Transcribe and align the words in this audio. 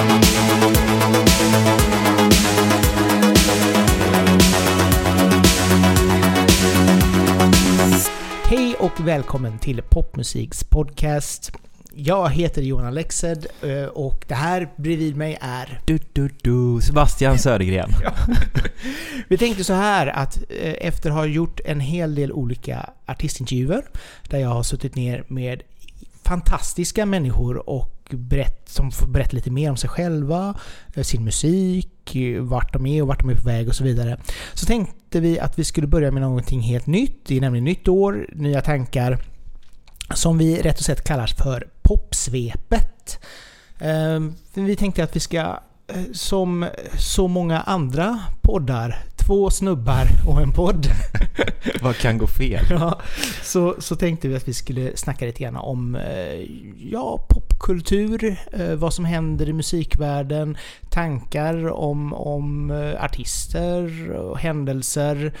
Hej 0.00 0.08
och 8.78 9.00
välkommen 9.00 9.58
till 9.58 9.82
Popmusiks 9.82 10.64
podcast. 10.64 11.52
Jag 11.94 12.30
heter 12.30 12.62
Johan 12.62 12.86
Alexed 12.86 13.46
eh, 13.62 13.84
och 13.84 14.24
det 14.28 14.34
här 14.34 14.68
bredvid 14.76 15.16
mig 15.16 15.38
är... 15.40 15.80
Du, 15.84 15.98
du, 16.12 16.30
du, 16.42 16.80
Sebastian 16.82 17.38
Södergren. 17.38 17.90
Vi 19.28 19.38
tänkte 19.38 19.64
så 19.64 19.72
här 19.72 20.06
att 20.06 20.36
eh, 20.36 20.74
efter 20.80 21.10
att 21.10 21.16
ha 21.16 21.26
gjort 21.26 21.60
en 21.64 21.80
hel 21.80 22.14
del 22.14 22.32
olika 22.32 22.90
artistintervjuer 23.06 23.84
där 24.28 24.38
jag 24.38 24.48
har 24.48 24.62
suttit 24.62 24.94
ner 24.94 25.24
med 25.28 25.62
fantastiska 26.30 27.06
människor 27.06 27.68
och 27.70 28.08
berätt, 28.10 28.68
som 28.68 28.90
får 28.90 29.06
berätta 29.06 29.36
lite 29.36 29.50
mer 29.50 29.70
om 29.70 29.76
sig 29.76 29.90
själva, 29.90 30.54
eh, 30.94 31.02
sin 31.02 31.24
musik, 31.24 32.16
eh, 32.16 32.42
vart 32.42 32.72
de 32.72 32.86
är 32.86 33.02
och 33.02 33.08
vart 33.08 33.20
de 33.20 33.30
är 33.30 33.34
på 33.34 33.48
väg 33.48 33.68
och 33.68 33.74
så 33.74 33.84
vidare. 33.84 34.20
Så 34.54 34.66
tänkte 34.66 35.20
vi 35.20 35.40
att 35.40 35.58
vi 35.58 35.64
skulle 35.64 35.86
börja 35.86 36.10
med 36.10 36.22
någonting 36.22 36.60
helt 36.60 36.86
nytt. 36.86 37.26
Det 37.26 37.36
är 37.36 37.40
nämligen 37.40 37.64
nytt 37.64 37.88
år, 37.88 38.26
nya 38.32 38.60
tankar. 38.60 39.18
Som 40.14 40.38
vi 40.38 40.62
rätt 40.62 40.78
och 40.78 40.84
sett 40.84 41.04
kallar 41.04 41.26
för 41.26 41.68
Popsvepet. 41.82 43.18
Eh, 43.78 44.20
vi 44.54 44.76
tänkte 44.76 45.04
att 45.04 45.16
vi 45.16 45.20
ska, 45.20 45.58
som 46.12 46.66
så 46.98 47.28
många 47.28 47.60
andra 47.60 48.20
poddar, 48.42 49.04
två 49.26 49.50
snubbar 49.50 50.06
och 50.26 50.40
en 50.40 50.52
podd. 50.52 50.86
Vad 51.82 51.96
kan 51.96 52.18
gå 52.18 52.26
fel? 52.26 52.64
Ja, 52.70 53.00
så, 53.42 53.76
så 53.78 53.96
tänkte 53.96 54.28
vi 54.28 54.36
att 54.36 54.48
vi 54.48 54.54
skulle 54.54 54.96
snacka 54.96 55.24
lite 55.26 55.42
grann 55.42 55.56
om 55.56 55.94
eh, 55.94 56.46
ja, 56.90 57.26
popkultur, 57.28 58.36
eh, 58.52 58.74
vad 58.74 58.94
som 58.94 59.04
händer 59.04 59.48
i 59.48 59.52
musikvärlden, 59.52 60.56
tankar 60.90 61.70
om, 61.70 62.14
om 62.14 62.70
eh, 62.70 63.04
artister 63.04 64.10
och 64.10 64.38
händelser, 64.38 65.32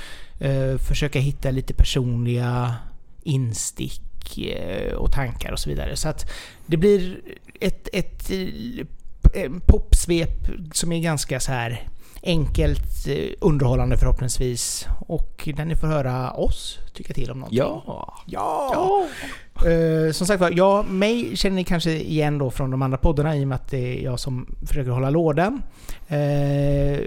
försöka 0.88 1.18
hitta 1.18 1.50
lite 1.50 1.74
personliga 1.74 2.74
instick 3.22 4.38
och 4.96 5.12
tankar 5.12 5.52
och 5.52 5.58
så 5.58 5.70
vidare. 5.70 5.96
Så 5.96 6.08
att 6.08 6.30
det 6.66 6.76
blir 6.76 7.20
ett, 7.60 7.88
ett 7.92 8.30
popsvep 9.66 10.48
som 10.72 10.92
är 10.92 11.00
ganska 11.00 11.40
så 11.40 11.52
här 11.52 11.88
enkelt 12.22 13.06
eh, 13.08 13.32
underhållande 13.40 13.96
förhoppningsvis. 13.96 14.86
Och 15.08 15.48
där 15.56 15.64
ni 15.64 15.76
får 15.76 15.86
höra 15.86 16.30
oss 16.32 16.78
tycka 16.94 17.14
till 17.14 17.30
om 17.30 17.38
någonting. 17.38 17.58
Ja. 17.58 18.14
Ja! 18.26 19.06
Eh, 19.66 20.12
som 20.12 20.26
sagt 20.26 20.40
var, 20.40 20.52
ja, 20.56 20.82
mig 20.82 21.36
känner 21.36 21.56
ni 21.56 21.64
kanske 21.64 21.90
igen 21.90 22.38
då 22.38 22.50
från 22.50 22.70
de 22.70 22.82
andra 22.82 22.98
poddarna 22.98 23.36
i 23.36 23.44
och 23.44 23.48
med 23.48 23.54
att 23.54 23.70
det 23.70 23.98
är 23.98 24.04
jag 24.04 24.20
som 24.20 24.46
försöker 24.66 24.90
hålla 24.90 25.10
lådan. 25.10 25.62
Eh, 26.08 27.00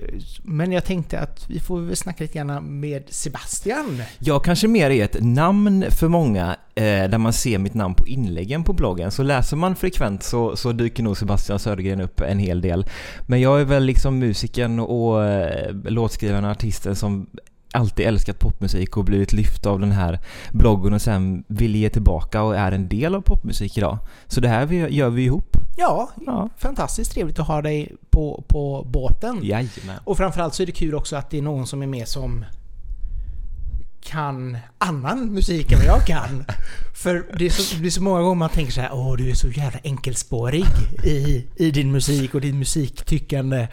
men 0.43 0.71
jag 0.71 0.85
tänkte 0.85 1.19
att 1.19 1.49
vi 1.49 1.59
får 1.59 1.81
väl 1.81 1.95
snacka 1.95 2.23
lite 2.23 2.37
grann 2.37 2.79
med 2.79 3.03
Sebastian. 3.09 4.01
Jag 4.19 4.43
kanske 4.43 4.67
mer 4.67 4.89
är 4.89 5.03
ett 5.03 5.17
namn 5.19 5.85
för 5.89 6.07
många 6.07 6.55
eh, 6.75 6.83
där 6.83 7.17
man 7.17 7.33
ser 7.33 7.57
mitt 7.57 7.73
namn 7.73 7.95
på 7.95 8.07
inläggen 8.07 8.63
på 8.63 8.73
bloggen. 8.73 9.11
Så 9.11 9.23
läser 9.23 9.57
man 9.57 9.75
frekvent 9.75 10.23
så, 10.23 10.55
så 10.55 10.71
dyker 10.71 11.03
nog 11.03 11.17
Sebastian 11.17 11.59
Södergren 11.59 12.01
upp 12.01 12.21
en 12.21 12.39
hel 12.39 12.61
del. 12.61 12.85
Men 13.27 13.41
jag 13.41 13.61
är 13.61 13.65
väl 13.65 13.83
liksom 13.83 14.19
musikern 14.19 14.79
och 14.79 15.25
eh, 15.25 15.73
låtskrivaren 15.73 16.45
och 16.45 16.51
artisten 16.51 16.95
som 16.95 17.27
alltid 17.73 18.05
älskat 18.05 18.39
popmusik 18.39 18.97
och 18.97 19.03
blivit 19.05 19.33
lyft 19.33 19.65
av 19.65 19.79
den 19.79 19.91
här 19.91 20.19
bloggen 20.51 20.93
och 20.93 21.01
sen 21.01 21.43
vill 21.47 21.75
ge 21.75 21.89
tillbaka 21.89 22.41
och 22.43 22.55
är 22.57 22.71
en 22.71 22.87
del 22.87 23.15
av 23.15 23.21
popmusik 23.21 23.77
idag. 23.77 23.97
Så 24.27 24.41
det 24.41 24.47
här 24.47 24.67
gör 24.87 25.09
vi 25.09 25.23
ihop. 25.23 25.57
Ja, 25.77 26.09
Ja. 26.25 26.49
fantastiskt 26.57 27.11
trevligt 27.11 27.39
att 27.39 27.47
ha 27.47 27.61
dig 27.61 27.91
på, 28.09 28.43
på 28.47 28.87
båten. 28.89 29.39
Jajamän. 29.43 29.99
Och 30.03 30.17
framförallt 30.17 30.53
så 30.53 30.63
är 30.63 30.67
det 30.67 30.71
kul 30.71 30.95
också 30.95 31.15
att 31.15 31.29
det 31.29 31.37
är 31.37 31.41
någon 31.41 31.67
som 31.67 31.81
är 31.81 31.87
med 31.87 32.07
som 32.07 32.45
kan 34.03 34.57
annan 34.77 35.25
musik 35.33 35.71
än 35.71 35.77
vad 35.79 35.87
jag 35.87 36.05
kan. 36.07 36.45
För 36.95 37.25
det 37.39 37.45
är, 37.45 37.49
så, 37.49 37.75
det 37.75 37.85
är 37.87 37.91
så 37.91 38.01
många 38.03 38.21
gånger 38.21 38.35
man 38.35 38.49
tänker 38.49 38.71
så 38.73 38.81
här, 38.81 38.89
åh 38.93 39.15
du 39.17 39.29
är 39.29 39.33
så 39.35 39.47
jävla 39.47 39.79
enkelspårig 39.83 40.65
i, 41.03 41.47
i 41.55 41.71
din 41.71 41.91
musik 41.91 42.35
och 42.35 42.41
din 42.41 42.59
musiktyckande. 42.59 43.67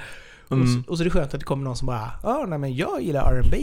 Och, 0.51 0.57
Mm. 0.57 0.67
så, 0.85 0.91
och 0.91 0.97
så 0.97 1.03
är 1.03 1.05
det 1.05 1.11
skönt 1.11 1.35
att 1.35 1.41
det 1.41 1.47
kommer 1.47 1.65
någon 1.65 1.77
som 1.77 1.87
bara, 1.87 2.11
ja 2.23 2.47
nej 2.49 2.59
men 2.59 2.75
jag 2.77 3.03
gillar 3.03 3.33
R&B 3.35 3.57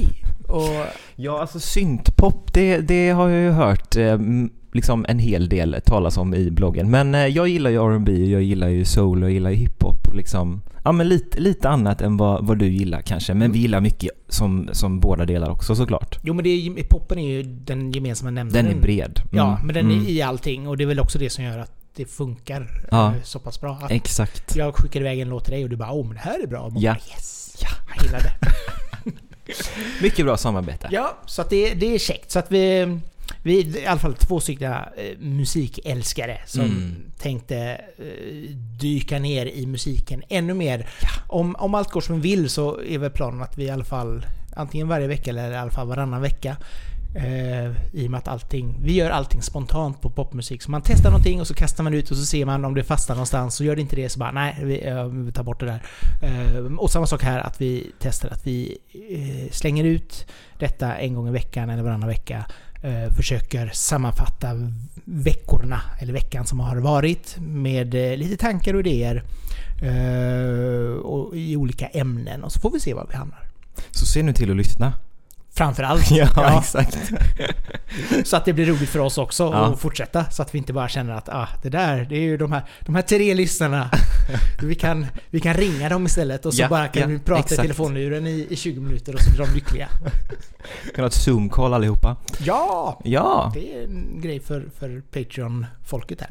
Och 0.48 0.86
Ja, 1.16 1.42
alltså 1.42 1.60
syntpop, 1.60 2.54
det, 2.54 2.78
det 2.78 3.10
har 3.10 3.30
jag 3.30 3.42
ju 3.42 3.50
hört 3.52 3.96
eh, 3.96 4.18
liksom 4.72 5.06
en 5.10 5.20
hel 5.20 5.50
del 5.50 5.76
talas 5.86 6.18
om 6.18 6.34
i 6.34 6.52
bloggen. 6.52 6.90
Men 6.92 7.16
eh, 7.16 7.26
jag 7.26 7.48
gillar 7.48 7.70
ju 7.70 7.78
R&B, 7.78 8.12
jag 8.26 8.42
gillar 8.42 8.68
ju 8.68 8.86
soul 8.86 9.24
och 9.24 9.30
jag 9.30 9.34
gillar 9.34 9.50
ju 9.50 9.56
hiphop. 9.56 10.14
Liksom. 10.14 10.62
Ja, 10.84 10.92
men 10.92 11.10
lite, 11.10 11.40
lite 11.40 11.70
annat 11.70 12.02
än 12.02 12.18
vad, 12.18 12.46
vad 12.48 12.58
du 12.58 12.68
gillar 12.68 13.02
kanske. 13.02 13.34
Men 13.34 13.52
vi 13.52 13.60
gillar 13.60 13.82
mycket 13.82 14.10
som, 14.28 14.70
som 14.72 15.00
båda 15.00 15.26
delar 15.26 15.50
också 15.50 15.76
såklart. 15.76 16.20
jo 16.24 16.34
men 16.34 16.44
det 16.44 16.50
är, 16.50 16.84
poppen 16.90 17.20
är 17.20 17.30
ju 17.38 17.44
den 17.44 17.92
gemensamma 17.92 18.32
nämnaren. 18.32 18.66
Den 18.66 18.78
är 18.78 18.82
bred. 18.82 19.20
Mm, 19.24 19.38
Ja, 19.38 19.60
men 19.64 19.76
den 19.76 19.86
mm. 19.92 20.06
är 20.06 20.10
i 20.10 20.22
allting 20.22 20.68
och 20.68 20.78
det 20.78 20.84
är 20.84 20.88
väl 20.88 21.00
också 21.00 21.20
det 21.20 21.30
som 21.30 21.44
gör 21.44 21.60
att 21.60 21.72
det 21.98 22.06
funkar 22.06 22.88
Ja. 22.92 23.08
eh, 23.16 23.22
så 23.24 23.40
pass 23.40 23.62
bra. 23.62 23.80
Att 23.84 23.92
Exakt. 23.92 24.56
jag 24.56 24.76
skickar 24.76 25.00
iväg 25.02 25.20
en 25.20 25.30
låt 25.30 25.44
till 25.46 25.54
dig 25.54 25.64
och 25.64 25.70
du 25.70 25.76
bara, 25.76 25.92
åh 25.92 26.06
men 26.06 26.14
det 26.16 26.22
här 26.22 26.44
är 26.44 26.48
bra. 26.48 26.60
Och 26.62 26.74
man 26.74 26.82
Ja. 26.82 26.94
bara, 26.94 27.00
yes! 27.16 27.56
Ja, 27.62 27.70
jag 27.96 28.06
gillar 28.06 28.20
det. 28.20 28.34
Mycket 30.02 30.26
bra 30.26 30.38
samarbete. 30.38 30.88
Ja, 30.92 31.18
så 31.26 31.42
att 31.42 31.50
det, 31.50 31.74
det 31.74 31.96
är 31.96 32.00
käckt. 32.00 32.32
Så 32.32 32.40
att 32.40 32.52
vi, 32.52 33.00
vi 33.44 33.60
är 33.60 33.78
i 33.82 33.86
alla 33.86 34.00
fall 34.00 34.14
två 34.16 34.40
stycken 34.40 34.72
eh, 34.72 35.18
musikälskare 35.20 36.42
som 36.46 36.62
Mm. 36.62 36.96
tänkte 37.20 37.58
eh, 37.98 38.56
dyka 38.80 39.20
ner 39.20 39.46
i 39.46 39.66
musiken 39.66 40.24
ännu 40.30 40.54
mer. 40.54 40.90
Om, 41.28 41.56
om 41.56 41.76
allt 41.76 41.90
går 41.92 42.02
som 42.02 42.22
vi 42.22 42.30
vill 42.36 42.50
så 42.50 42.82
är 42.82 42.98
väl 42.98 43.12
planen 43.12 43.42
att 43.42 43.58
vi 43.58 43.64
i 43.64 43.70
alla 43.70 43.86
fall 43.86 44.26
antingen 44.56 44.88
varje 44.88 45.08
vecka 45.08 45.30
eller 45.30 45.52
i 45.52 45.56
alla 45.58 45.72
fall 45.72 45.88
varannan 45.88 46.22
vecka 46.22 46.58
Eh, 47.16 47.72
I 47.94 48.08
och 48.08 48.12
med 48.12 48.18
att 48.18 48.28
allting, 48.28 48.80
vi 48.82 48.94
gör 48.94 49.10
allting 49.10 49.42
spontant 49.42 50.02
på 50.02 50.10
popmusik. 50.10 50.62
Så 50.62 50.72
man 50.72 50.82
testar 50.86 51.10
någonting 51.10 51.42
och 51.42 51.48
så 51.48 51.54
kastar 51.54 51.84
man 51.84 51.94
ut 51.94 52.12
och 52.12 52.18
så 52.18 52.26
ser 52.26 52.46
man 52.46 52.66
om 52.66 52.74
det 52.76 52.84
fastnar 52.84 53.16
någonstans. 53.16 53.56
Så 53.56 53.64
gör 53.64 53.76
det 53.76 53.82
inte 53.82 53.96
det 53.96 54.10
så 54.10 54.20
bara 54.20 54.32
nej, 54.32 54.56
vi, 54.64 54.88
eh, 54.88 55.06
vi 55.06 55.32
tar 55.32 55.44
bort 55.44 55.60
det 55.60 55.66
där. 55.66 55.82
Eh, 56.22 56.66
och 56.78 56.92
samma 56.92 57.08
sak 57.08 57.24
här 57.24 57.40
att 57.40 57.62
vi 57.62 57.92
testar 58.00 58.30
att 58.30 58.48
vi 58.48 58.78
eh, 59.12 59.52
slänger 59.52 59.84
ut 59.84 60.26
detta 60.60 60.96
en 60.96 61.14
gång 61.14 61.28
i 61.28 61.32
veckan 61.32 61.70
eller 61.70 61.84
varannan 61.84 62.10
vecka. 62.10 62.46
Eh, 62.84 63.14
försöker 63.14 63.70
sammanfatta 63.74 64.72
veckorna, 65.06 65.82
eller 66.00 66.14
veckan 66.14 66.46
som 66.46 66.60
har 66.60 66.78
varit 66.78 67.38
med 67.40 67.96
eh, 67.96 68.18
lite 68.18 68.38
tankar 68.38 68.74
och 68.74 68.80
idéer. 68.80 69.24
Eh, 69.82 70.98
och 70.98 71.36
I 71.36 71.56
olika 71.56 71.88
ämnen 71.88 72.44
och 72.44 72.52
så 72.52 72.60
får 72.60 72.72
vi 72.72 72.80
se 72.80 72.94
var 72.94 73.08
vi 73.10 73.16
hamnar. 73.16 73.50
Så 73.92 74.06
se 74.06 74.24
nu 74.24 74.34
till 74.34 74.52
att 74.52 74.58
lyssna. 74.58 74.94
Framförallt. 75.58 76.12
Ja, 76.12 76.60
exakt. 76.60 76.98
Så 78.24 78.38
att 78.38 78.46
det 78.46 78.54
blir 78.54 78.66
roligt 78.66 78.90
för 78.90 79.00
oss 79.00 79.18
också 79.18 79.44
Ja. 79.44 79.66
att 79.66 79.80
fortsätta. 79.80 80.30
Så 80.32 80.42
att 80.42 80.54
vi 80.56 80.58
inte 80.58 80.74
bara 80.74 80.90
känner 80.90 81.14
att 81.14 81.30
ah, 81.30 81.48
det 81.64 81.70
där, 81.70 82.06
det 82.10 82.16
är 82.16 82.20
ju 82.22 82.38
de 82.38 82.52
här, 82.52 82.64
de 82.86 82.96
här 82.96 83.02
tre 83.02 83.34
lyssnarna. 83.34 83.90
vi, 84.62 84.76
kan, 84.76 85.06
vi 85.30 85.40
kan 85.40 85.54
ringa 85.54 85.90
dem 85.90 86.06
istället 86.06 86.46
och 86.46 86.54
så 86.54 86.62
Ja, 86.62 86.70
bara 86.70 86.88
kan 86.88 87.02
ja, 87.02 87.08
vi 87.08 87.20
prata 87.20 87.40
i 87.40 87.44
exakt. 87.44 87.62
telefonluren 87.62 88.28
i, 88.28 88.48
i 88.50 88.56
20 88.56 88.80
minuter 88.82 89.14
och 89.16 89.22
så 89.22 89.30
blir 89.30 89.46
de 89.46 89.54
lyckliga. 89.54 89.88
Kan 90.96 91.04
ha 91.04 91.08
ett 91.08 91.14
zoom-call 91.14 91.74
allihopa. 91.74 92.16
Ja! 92.40 93.02
Ja! 93.04 93.52
Det 93.54 93.74
är 93.76 93.84
en 93.84 94.22
grej 94.22 94.40
för, 94.40 94.66
för 94.80 95.02
Patreon-folket 95.12 96.22
här. 96.22 96.30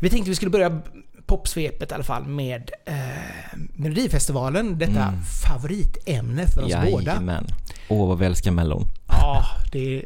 Vi 0.00 0.10
tänkte 0.10 0.30
vi 0.30 0.36
skulle 0.36 0.50
börja 0.50 0.80
popsvepet 1.26 1.90
i 1.90 1.94
alla 1.94 2.04
fall 2.04 2.26
med 2.26 2.70
eh, 2.84 2.94
Melodifestivalen. 3.74 4.78
Detta 4.78 5.02
Mm. 5.02 5.20
favoritämne 5.44 6.46
för 6.46 6.62
oss 6.62 6.72
båda. 6.90 7.22
Åh, 7.88 8.08
vad 8.08 8.18
vi 8.18 8.26
älskar 8.26 8.50
Mellon. 8.50 8.84
Ja, 9.08 9.44
det, 9.72 10.02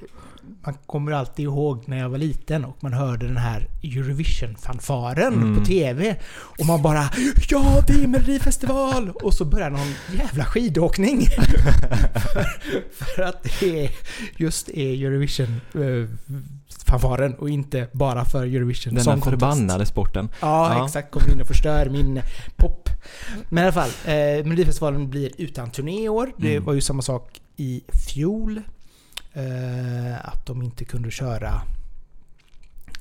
man 0.65 0.75
kommer 0.87 1.13
alltid 1.13 1.45
ihåg 1.45 1.83
när 1.87 1.99
jag 1.99 2.09
var 2.09 2.19
liten 2.19 2.65
och 2.65 2.77
man 2.81 2.93
hörde 2.93 3.27
den 3.27 3.37
här 3.37 3.69
Eurovision-fanfaren 3.83 5.35
Mm. 5.35 5.59
på 5.59 5.65
TV. 5.65 6.17
Och 6.33 6.67
man 6.67 6.83
bara 6.83 7.11
Ja, 7.49 7.83
det 7.87 7.93
är 7.93 8.07
Melodifestival! 8.07 9.11
Och 9.11 9.35
så 9.35 9.45
börjar 9.45 9.71
någon 9.71 9.95
jävla 10.19 10.45
skidåkning. 10.45 11.27
för, 12.15 12.47
för 13.15 13.23
att 13.23 13.43
det 13.61 13.85
är, 13.85 13.91
just 14.37 14.69
är 14.69 15.05
Eurovision-fanfaren 15.07 17.35
och 17.35 17.51
inte 17.51 17.89
bara 17.93 18.25
för 18.25 18.43
Eurovision 18.47 18.95
Den 18.95 19.05
Song 19.05 19.23
förbannade 19.23 19.87
sporten. 19.87 20.29
Ja, 20.41 20.75
Ja. 20.79 20.85
exakt. 20.87 21.11
Kommer 21.11 21.33
in 21.33 21.41
och 21.41 21.47
förstör 21.47 21.87
min 21.91 22.23
pop. 22.57 22.89
Men 23.49 23.65
i 23.65 23.67
alla 23.67 23.73
fall, 23.73 23.91
eh, 24.05 24.13
Melodifestivalen 24.45 25.11
blir 25.11 25.31
utan 25.39 25.71
turné 25.71 26.05
i 26.05 26.09
år. 26.09 26.33
Det 26.37 26.53
Mm. 26.53 26.65
var 26.65 26.73
ju 26.75 26.81
samma 26.81 27.03
sak 27.03 27.40
i 27.57 27.83
fjol. 28.09 28.63
Eh, 29.33 30.29
att 30.29 30.47
de 30.47 30.63
inte 30.63 30.85
kunde 30.85 31.11
köra 31.11 31.63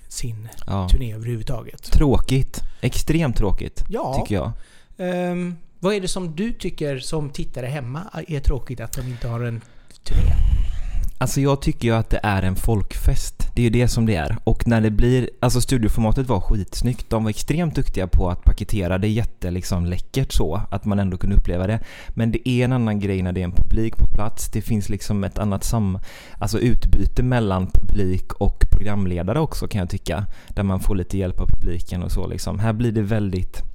sin 0.07 0.49
Ja. 0.67 0.89
turné 0.89 1.13
överhuvudtaget. 1.15 1.83
Tråkigt. 1.83 2.61
Extremt 2.81 3.37
tråkigt, 3.37 3.83
Ja, 3.89 4.21
tycker 4.21 4.35
jag. 4.35 4.51
ehm, 4.97 5.55
vad 5.79 5.93
är 5.93 6.01
det 6.01 6.07
som 6.07 6.35
du 6.35 6.53
tycker 6.53 6.99
som 6.99 7.29
tittare 7.29 7.65
hemma 7.65 8.23
är 8.27 8.39
tråkigt 8.39 8.79
att 8.79 8.93
de 8.93 9.01
inte 9.07 9.27
har 9.27 9.39
en 9.39 9.61
turné? 10.03 10.33
Alltså 11.21 11.41
jag 11.41 11.61
tycker 11.61 11.87
ju 11.87 11.95
att 11.95 12.09
det 12.09 12.19
är 12.23 12.41
en 12.41 12.55
folkfest. 12.55 13.51
Det 13.55 13.61
är 13.61 13.63
ju 13.63 13.69
det 13.69 13.87
som 13.87 14.05
det 14.05 14.15
är. 14.15 14.37
Och 14.43 14.67
när 14.67 14.81
det 14.81 14.91
blir, 14.91 15.29
alltså 15.39 15.61
studioformatet 15.61 16.27
var 16.27 16.39
skitsnyggt. 16.39 17.09
De 17.09 17.23
var 17.23 17.29
extremt 17.29 17.75
duktiga 17.75 18.07
på 18.07 18.29
att 18.29 18.43
paketera 18.43 18.97
det 18.97 19.07
jätte 19.07 19.51
liksom 19.51 19.85
läckert 19.85 20.31
så, 20.31 20.61
att 20.71 20.85
man 20.85 20.99
ändå 20.99 21.17
kunde 21.17 21.35
uppleva 21.35 21.67
det. 21.67 21.79
Men 22.09 22.31
det 22.31 22.49
är 22.49 22.65
en 22.65 22.73
annan 22.73 22.99
grej 22.99 23.21
när 23.21 23.31
det 23.31 23.39
är 23.39 23.43
en 23.43 23.51
publik 23.51 23.97
på 23.97 24.07
plats. 24.07 24.51
Det 24.51 24.61
finns 24.61 24.89
liksom 24.89 25.23
ett 25.23 25.37
annat 25.37 25.63
sam, 25.63 25.99
alltså 26.37 26.59
utbyte 26.59 27.23
mellan 27.23 27.67
publik 27.67 28.33
och 28.33 28.65
programledare 28.71 29.39
också 29.39 29.67
kan 29.67 29.79
jag 29.79 29.89
tycka. 29.89 30.25
Där 30.47 30.63
man 30.63 30.79
får 30.79 30.95
lite 30.95 31.17
hjälp 31.17 31.39
av 31.39 31.47
publiken 31.47 32.03
och 32.03 32.11
så 32.11 32.27
liksom. 32.27 32.59
Här 32.59 32.73
blir 32.73 32.91
det 32.91 33.01
väldigt 33.01 33.68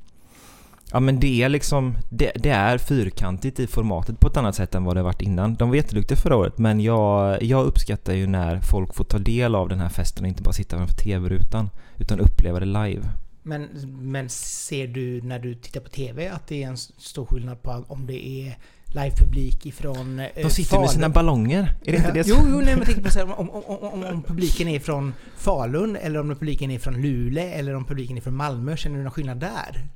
Ja 0.95 1.01
men 1.01 1.21
det 1.21 1.43
är 1.43 1.49
liksom, 1.49 1.97
det, 2.11 2.33
det, 2.35 2.51
är 2.51 2.79
fyrkantigt 2.79 3.61
i 3.61 3.67
formatet 3.67 4.21
på 4.21 4.29
ett 4.29 4.37
annat 4.37 4.55
sätt 4.55 4.75
än 4.75 4.85
vad 4.85 4.97
det 4.97 5.03
varit 5.03 5.23
innan. 5.23 5.55
De 5.55 5.69
var 5.69 5.77
jätteduktiga 5.77 6.17
förra 6.17 6.37
året 6.37 6.59
men 6.59 6.81
jag, 6.81 7.43
jag 7.43 7.67
uppskattar 7.67 8.13
ju 8.13 8.27
när 8.27 8.61
folk 8.61 8.95
får 8.95 9.05
ta 9.05 9.19
del 9.19 9.55
av 9.55 9.69
den 9.69 9.81
här 9.81 9.89
festen 9.89 10.25
och 10.25 10.29
inte 10.29 10.43
bara 10.43 10.53
sitta 10.53 10.77
framför 10.77 10.95
TV-rutan 10.95 11.71
utan 11.99 12.21
uppleva 12.21 12.61
det 12.61 12.67
live. 12.67 13.03
Men, 13.43 13.69
men 14.01 14.29
ser 14.29 14.87
du 14.87 15.23
när 15.23 15.39
du 15.39 15.55
tittar 15.55 15.81
på 15.81 15.89
TV 15.89 16.29
att 16.29 16.47
det 16.47 16.63
är 16.63 16.69
en 16.69 16.77
stor 16.77 17.27
skillnad 17.27 17.63
på 17.63 17.85
om 17.89 18.07
det 18.07 18.29
är 18.29 18.59
livepublik 18.87 19.67
ifrån 19.67 20.21
eh, 20.21 20.27
De 20.43 20.51
sitter 20.51 20.71
Falun. 20.71 20.83
med 20.83 20.91
sina 20.91 21.09
ballonger, 21.09 21.75
är 21.85 21.93
det 21.93 21.99
inte 21.99 22.13
det? 22.13 22.27
Jo, 22.27 22.37
jo 22.41 22.61
nej, 22.61 22.77
men 22.77 22.85
tänker 22.87 23.03
på 23.03 23.09
här, 23.09 23.41
om, 23.41 23.51
om, 23.51 23.63
om, 23.65 24.05
om, 24.05 24.23
publiken 24.23 24.69
är 24.69 24.81
från 24.81 25.15
Falun 25.37 25.97
eller 25.97 26.21
om 26.21 26.29
publiken 26.29 26.71
är 26.71 26.79
från 26.79 27.03
Luleå 27.03 27.45
eller 27.45 27.75
om 27.75 27.85
publiken 27.85 28.17
är 28.17 28.21
från 28.21 28.37
Malmö, 28.37 28.77
känner 28.77 28.97
du 28.97 29.03
någon 29.03 29.13
skillnad 29.13 29.37
där? 29.37 29.89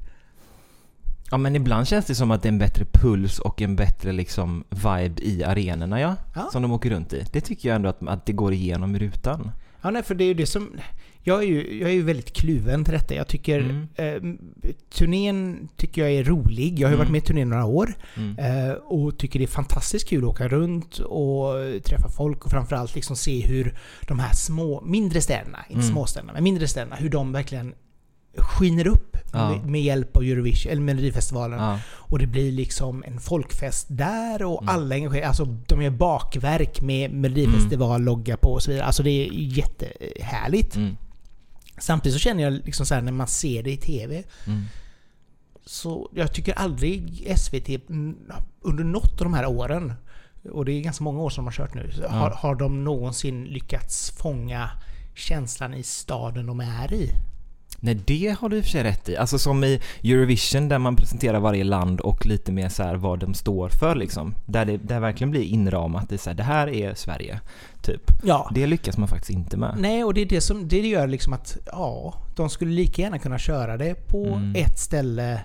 Ja 1.31 1.37
men 1.37 1.57
ibland 1.57 1.89
känns 1.89 2.07
det 2.07 2.15
som 2.15 2.31
att 2.31 2.43
det 2.43 2.49
är 2.49 2.53
en 2.53 2.59
bättre 2.59 2.85
puls 2.85 3.39
och 3.39 3.63
en 3.63 3.77
bättre 3.77 4.13
liksom 4.13 4.65
vibe 4.71 5.23
i 5.23 5.45
arenorna 5.45 6.01
ja, 6.01 6.17
ja. 6.35 6.49
Som 6.53 6.63
de 6.63 6.73
åker 6.73 6.91
runt 6.91 7.13
i. 7.13 7.25
Det 7.33 7.41
tycker 7.41 7.69
jag 7.69 7.77
ändå 7.77 7.89
att, 7.89 8.09
att 8.09 8.27
det 8.27 8.33
går 8.33 8.53
igenom 8.53 8.97
i 8.97 8.99
rutan. 8.99 9.51
Ja 9.83 9.91
nej 9.91 10.03
för 10.03 10.15
det 10.15 10.25
är 10.25 10.29
ju 10.29 10.35
det 10.35 10.47
som... 10.47 10.71
Jag 11.23 11.43
är 11.43 11.47
ju, 11.47 11.81
jag 11.81 11.91
är 11.91 11.95
ju 11.95 12.03
väldigt 12.03 12.33
kluven 12.33 12.85
till 12.85 12.93
detta. 12.95 13.15
Jag 13.15 13.29
tycker... 13.29 13.61
Mm. 13.61 13.89
Eh, 13.95 14.73
turnén 14.91 15.69
tycker 15.77 16.03
jag 16.03 16.13
är 16.13 16.25
rolig. 16.25 16.79
Jag 16.79 16.89
har 16.89 16.93
ju 16.93 16.95
mm. 16.95 16.99
varit 16.99 17.13
med 17.13 17.19
i 17.19 17.27
turnén 17.27 17.49
några 17.49 17.65
år. 17.65 17.95
Mm. 18.17 18.39
Eh, 18.39 18.73
och 18.73 19.19
tycker 19.19 19.39
det 19.39 19.45
är 19.45 19.47
fantastiskt 19.47 20.09
kul 20.09 20.25
att 20.25 20.31
åka 20.31 20.49
runt 20.49 20.99
och 20.99 21.55
träffa 21.85 22.09
folk 22.09 22.45
och 22.45 22.51
framförallt 22.51 22.95
liksom 22.95 23.17
se 23.17 23.47
hur 23.47 23.79
de 24.09 24.19
här 24.19 24.33
små, 24.33 24.81
mindre 24.81 25.21
städerna, 25.21 25.59
inte 25.69 25.81
mm. 25.81 25.93
småstäderna, 25.93 26.33
men 26.33 26.45
mindre 26.45 26.69
städerna, 26.69 26.97
hur 26.97 27.11
de 27.11 27.33
verkligen 27.33 27.75
skiner 28.37 28.87
upp 28.87 29.08
ja. 29.33 29.51
med, 29.51 29.67
med, 29.67 29.83
hjälp 29.83 30.17
av 30.17 30.23
Eurovision, 30.23 30.73
eller 30.73 30.83
Melodifestivalen. 30.83 31.59
Ja. 31.59 31.79
Och 31.89 32.19
det 32.19 32.27
blir 32.27 32.53
liksom 32.53 33.05
en 33.07 33.21
folkfest 33.21 33.87
där 33.91 34.43
och 34.43 34.63
mm. 34.63 34.75
alla 34.75 34.95
engagerar 34.95 35.27
Alltså 35.27 35.45
de 35.45 35.83
gör 35.83 35.91
bakverk 35.91 36.81
med 36.81 37.11
Melodifestival-logga 37.11 38.37
på 38.37 38.53
och 38.53 38.63
så 38.63 38.71
vidare. 38.71 38.87
Alltså 38.87 39.03
det 39.03 39.11
är 39.11 39.33
jättehärligt. 39.33 40.77
Mm. 40.77 40.97
Samtidigt 41.79 42.15
så 42.15 42.21
känner 42.21 42.43
jag 42.43 42.53
liksom 42.53 42.87
så 42.87 42.95
här, 42.95 43.03
när 43.03 43.13
man 43.13 43.27
ser 43.27 43.63
det 43.63 43.71
i 43.71 43.77
TV. 43.77 44.23
Mm. 44.47 44.65
Så 45.67 46.11
jag 46.15 46.33
tycker 46.33 46.53
aldrig 46.53 47.33
SVT 47.39 47.69
under 48.61 48.85
något 48.85 49.13
av 49.13 49.25
de 49.25 49.35
här 49.35 49.47
åren, 49.47 49.93
och 50.53 50.65
det 50.65 50.73
är 50.73 50.81
ganska 50.81 51.05
många 51.05 51.21
år 51.21 51.31
som 51.31 51.45
de 51.45 51.47
har 51.47 51.53
kört 51.53 51.75
nu, 51.75 51.91
ja. 52.03 52.09
har, 52.09 52.31
har 52.31 52.55
de 52.55 52.85
någonsin 52.85 53.45
lyckats 53.45 54.11
fånga 54.11 54.71
känslan 55.15 55.75
i 55.75 55.83
staden 55.83 56.47
de 56.47 56.61
är 56.61 56.93
i. 56.93 57.11
Nej, 57.81 57.95
det 57.95 58.37
har 58.41 58.49
du 58.49 58.57
i 58.57 58.61
och 58.61 58.65
för 58.65 58.71
sig 58.71 58.83
rätt 58.83 59.09
i. 59.09 59.17
Alltså 59.17 59.39
som 59.39 59.65
i 59.65 59.81
Eurovision 60.05 60.69
där 60.69 60.79
man 60.79 60.97
presenterar 60.97 61.41
varje 61.41 61.65
land 61.65 62.01
och 62.01 62.27
lite 62.27 62.53
mer 62.53 62.69
så 62.69 62.97
vad 62.97 63.19
de 63.19 63.35
står 63.35 63.69
för 63.69 63.95
liksom. 63.95 64.35
Där 64.47 64.65
det 64.65 64.77
där 64.77 65.01
verkligen 65.01 65.31
blir 65.31 65.43
inramat. 65.43 66.13
Är 66.13 66.17
så 66.17 66.31
här, 66.31 66.37
det 66.37 66.43
här 66.43 66.69
är 66.69 66.95
Sverige. 66.95 67.41
Typ. 67.83 68.03
Ja. 68.23 68.51
Det 68.55 68.67
lyckas 68.67 68.99
man 68.99 69.09
faktiskt 69.09 69.31
inte 69.31 69.57
med. 69.57 69.75
Nej, 69.79 70.05
och 70.05 70.15
det 70.15 70.21
är 70.21 70.27
det 70.27 70.41
som 70.41 70.69
det 70.69 70.89
gör 70.89 71.07
liksom 71.07 71.33
att 71.33 71.59
ja, 71.67 72.15
de 72.37 72.51
skulle 72.51 72.71
lika 72.71 73.03
gärna 73.03 73.19
kunna 73.19 73.39
köra 73.39 73.77
det 73.77 73.95
på 74.09 74.27
mm. 74.27 74.55
ett 74.57 74.79
ställe 74.79 75.41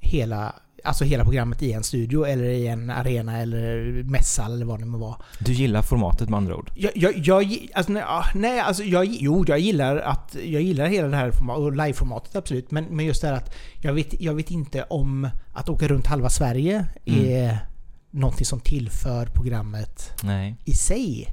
hela 0.00 0.54
alltså 0.86 1.04
hela 1.04 1.24
programmet 1.24 1.62
i 1.62 1.72
en 1.72 1.82
studio 1.82 2.26
eller 2.26 2.44
i 2.44 2.66
en 2.66 2.90
arena 2.90 3.38
eller 3.38 4.02
mässa 4.02 4.44
eller 4.44 4.66
vad 4.66 4.78
det 4.78 4.84
må 4.84 4.98
vara. 4.98 5.16
Du 5.38 5.52
gillar 5.52 5.82
formatet 5.82 6.28
med 6.28 6.36
andra 6.36 6.56
ord? 6.56 6.70
Jag, 6.74 6.92
jag, 6.94 7.18
jag 7.18 7.68
alltså, 7.74 7.92
nej, 7.92 8.04
nej, 8.34 8.60
alltså 8.60 8.82
jag, 8.82 9.06
jo, 9.06 9.44
jag 9.48 9.58
gillar 9.58 9.96
att 9.96 10.36
jag 10.44 10.62
gillar 10.62 10.86
hela 10.86 11.08
det 11.08 11.16
här 11.16 11.30
formatet, 11.30 11.76
live-formatet 11.76 12.36
absolut. 12.36 12.70
Men, 12.70 12.84
men 12.84 13.06
just 13.06 13.22
det 13.22 13.28
här 13.28 13.34
att 13.34 13.54
jag 13.80 13.92
vet, 13.92 14.20
jag 14.20 14.34
vet 14.34 14.50
inte 14.50 14.82
om 14.82 15.28
att 15.52 15.68
åka 15.68 15.88
runt 15.88 16.06
halva 16.06 16.30
Sverige 16.30 16.86
mm. 17.04 17.24
är 17.26 17.58
någonting 18.10 18.46
som 18.46 18.60
tillför 18.60 19.26
programmet 19.26 20.22
nej. 20.22 20.56
i 20.64 20.72
sig. 20.72 21.28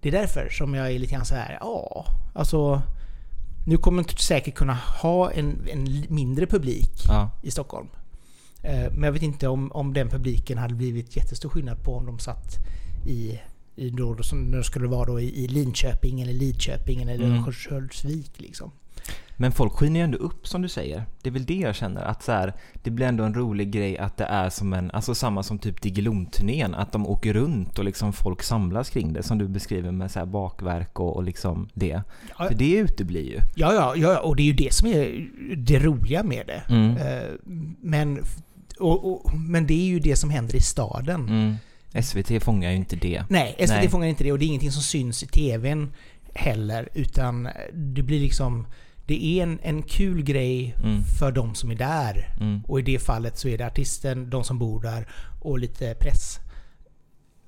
Det 0.00 0.08
är 0.08 0.12
därför 0.12 0.48
som 0.48 0.74
jag 0.74 0.92
är 0.92 0.98
lite 0.98 1.12
grann 1.12 1.24
så 1.24 1.34
här, 1.34 1.58
ja, 1.60 2.06
alltså 2.34 2.82
nu 3.66 3.76
kommer 3.76 3.96
man 3.96 4.08
säkert 4.18 4.54
kunna 4.54 4.78
ha 5.02 5.30
en, 5.30 5.68
en 5.68 6.04
mindre 6.08 6.46
publik 6.46 7.04
ja. 7.08 7.30
i 7.42 7.50
Stockholm. 7.50 7.88
Eh, 8.62 8.92
men 8.92 9.02
jag 9.02 9.12
vet 9.12 9.22
inte 9.22 9.48
om, 9.48 9.72
om 9.72 9.92
den 9.92 10.08
publiken 10.08 10.58
hade 10.58 10.74
blivit 10.74 11.16
jättestor 11.16 11.48
skillnad 11.48 11.84
på 11.84 11.94
om 11.94 12.06
de 12.06 12.18
satt 12.18 12.56
i, 13.06 13.40
i 13.76 13.90
då, 13.90 14.22
som 14.22 14.50
det 14.50 14.64
skulle 14.64 14.88
vara 14.88 15.04
då 15.04 15.20
i, 15.20 15.44
i 15.44 15.48
Linköping 15.48 16.20
eller 16.20 16.32
Lidköping 16.32 17.02
eller 17.02 17.14
mm. 17.14 17.44
Örnsköldsvik 17.44 18.40
liksom. 18.40 18.70
Men 19.40 19.52
folk 19.52 19.72
skiner 19.72 20.00
ju 20.00 20.04
ändå 20.04 20.18
upp 20.18 20.46
som 20.46 20.62
du 20.62 20.68
säger. 20.68 21.04
Det 21.22 21.28
är 21.28 21.32
väl 21.32 21.44
det 21.44 21.54
jag 21.54 21.74
känner. 21.74 22.02
Att 22.02 22.22
så 22.22 22.32
här, 22.32 22.54
det 22.82 22.90
blir 22.90 23.06
ändå 23.06 23.24
en 23.24 23.34
rolig 23.34 23.70
grej 23.70 23.98
att 23.98 24.16
det 24.16 24.24
är 24.24 24.50
som 24.50 24.72
en, 24.72 24.90
alltså 24.90 25.14
samma 25.14 25.42
som 25.42 25.58
typ 25.58 25.82
Diggiloo-turnén. 25.82 26.74
Att 26.74 26.92
de 26.92 27.06
åker 27.06 27.32
runt 27.32 27.78
och 27.78 27.84
liksom 27.84 28.12
folk 28.12 28.42
samlas 28.42 28.90
kring 28.90 29.12
det. 29.12 29.22
Som 29.22 29.38
du 29.38 29.48
beskriver 29.48 29.90
med 29.90 30.10
så 30.10 30.26
bakverk 30.26 31.00
och, 31.00 31.16
och 31.16 31.24
liksom 31.24 31.68
det. 31.74 32.02
Ja. 32.38 32.48
För 32.48 32.54
det 32.54 32.72
uteblir 32.72 33.24
ju. 33.24 33.40
Ja, 33.56 33.74
ja, 33.74 33.96
ja, 33.96 34.20
och 34.20 34.36
det 34.36 34.42
är 34.42 34.46
ju 34.46 34.52
det 34.52 34.74
som 34.74 34.88
är 34.88 35.28
det 35.56 35.78
roliga 35.78 36.22
med 36.22 36.46
det. 36.46 36.74
Mm. 36.74 36.96
Eh, 36.96 37.30
men 37.80 38.24
och, 38.80 39.12
och, 39.12 39.34
men 39.34 39.66
det 39.66 39.74
är 39.74 39.86
ju 39.86 40.00
det 40.00 40.16
som 40.16 40.30
händer 40.30 40.56
i 40.56 40.60
staden. 40.60 41.28
Mm. 41.28 41.56
SVT 42.02 42.42
fångar 42.42 42.70
ju 42.70 42.76
inte 42.76 42.96
det. 42.96 43.24
Nej, 43.28 43.54
SVT 43.58 43.68
Nej. 43.68 43.88
fångar 43.88 44.08
inte 44.08 44.24
det 44.24 44.32
och 44.32 44.38
det 44.38 44.44
är 44.44 44.46
ingenting 44.46 44.72
som 44.72 44.82
syns 44.82 45.22
i 45.22 45.26
TVn 45.26 45.92
heller. 46.34 46.88
Utan 46.94 47.48
det 47.72 48.02
blir 48.02 48.20
liksom... 48.20 48.66
Det 49.06 49.24
är 49.24 49.42
en, 49.42 49.58
en 49.62 49.82
kul 49.82 50.22
grej 50.22 50.76
mm. 50.84 51.02
för 51.18 51.32
de 51.32 51.54
som 51.54 51.70
är 51.70 51.74
där. 51.74 52.34
Mm. 52.40 52.62
Och 52.68 52.78
i 52.80 52.82
det 52.82 52.98
fallet 52.98 53.38
så 53.38 53.48
är 53.48 53.58
det 53.58 53.66
artisten, 53.66 54.30
de 54.30 54.44
som 54.44 54.58
bor 54.58 54.82
där 54.82 55.08
och 55.40 55.58
lite 55.58 55.94
press. 55.94 56.38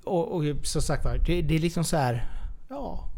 Och, 0.05 0.37
och 0.37 0.45
som 0.63 0.83
sagt 0.83 1.05
var, 1.05 1.19
det, 1.27 1.43
det, 1.43 1.55
är 1.55 1.59
liksom 1.59 1.85
så 1.85 1.97
här... 1.97 2.31
Ja, 2.69 3.09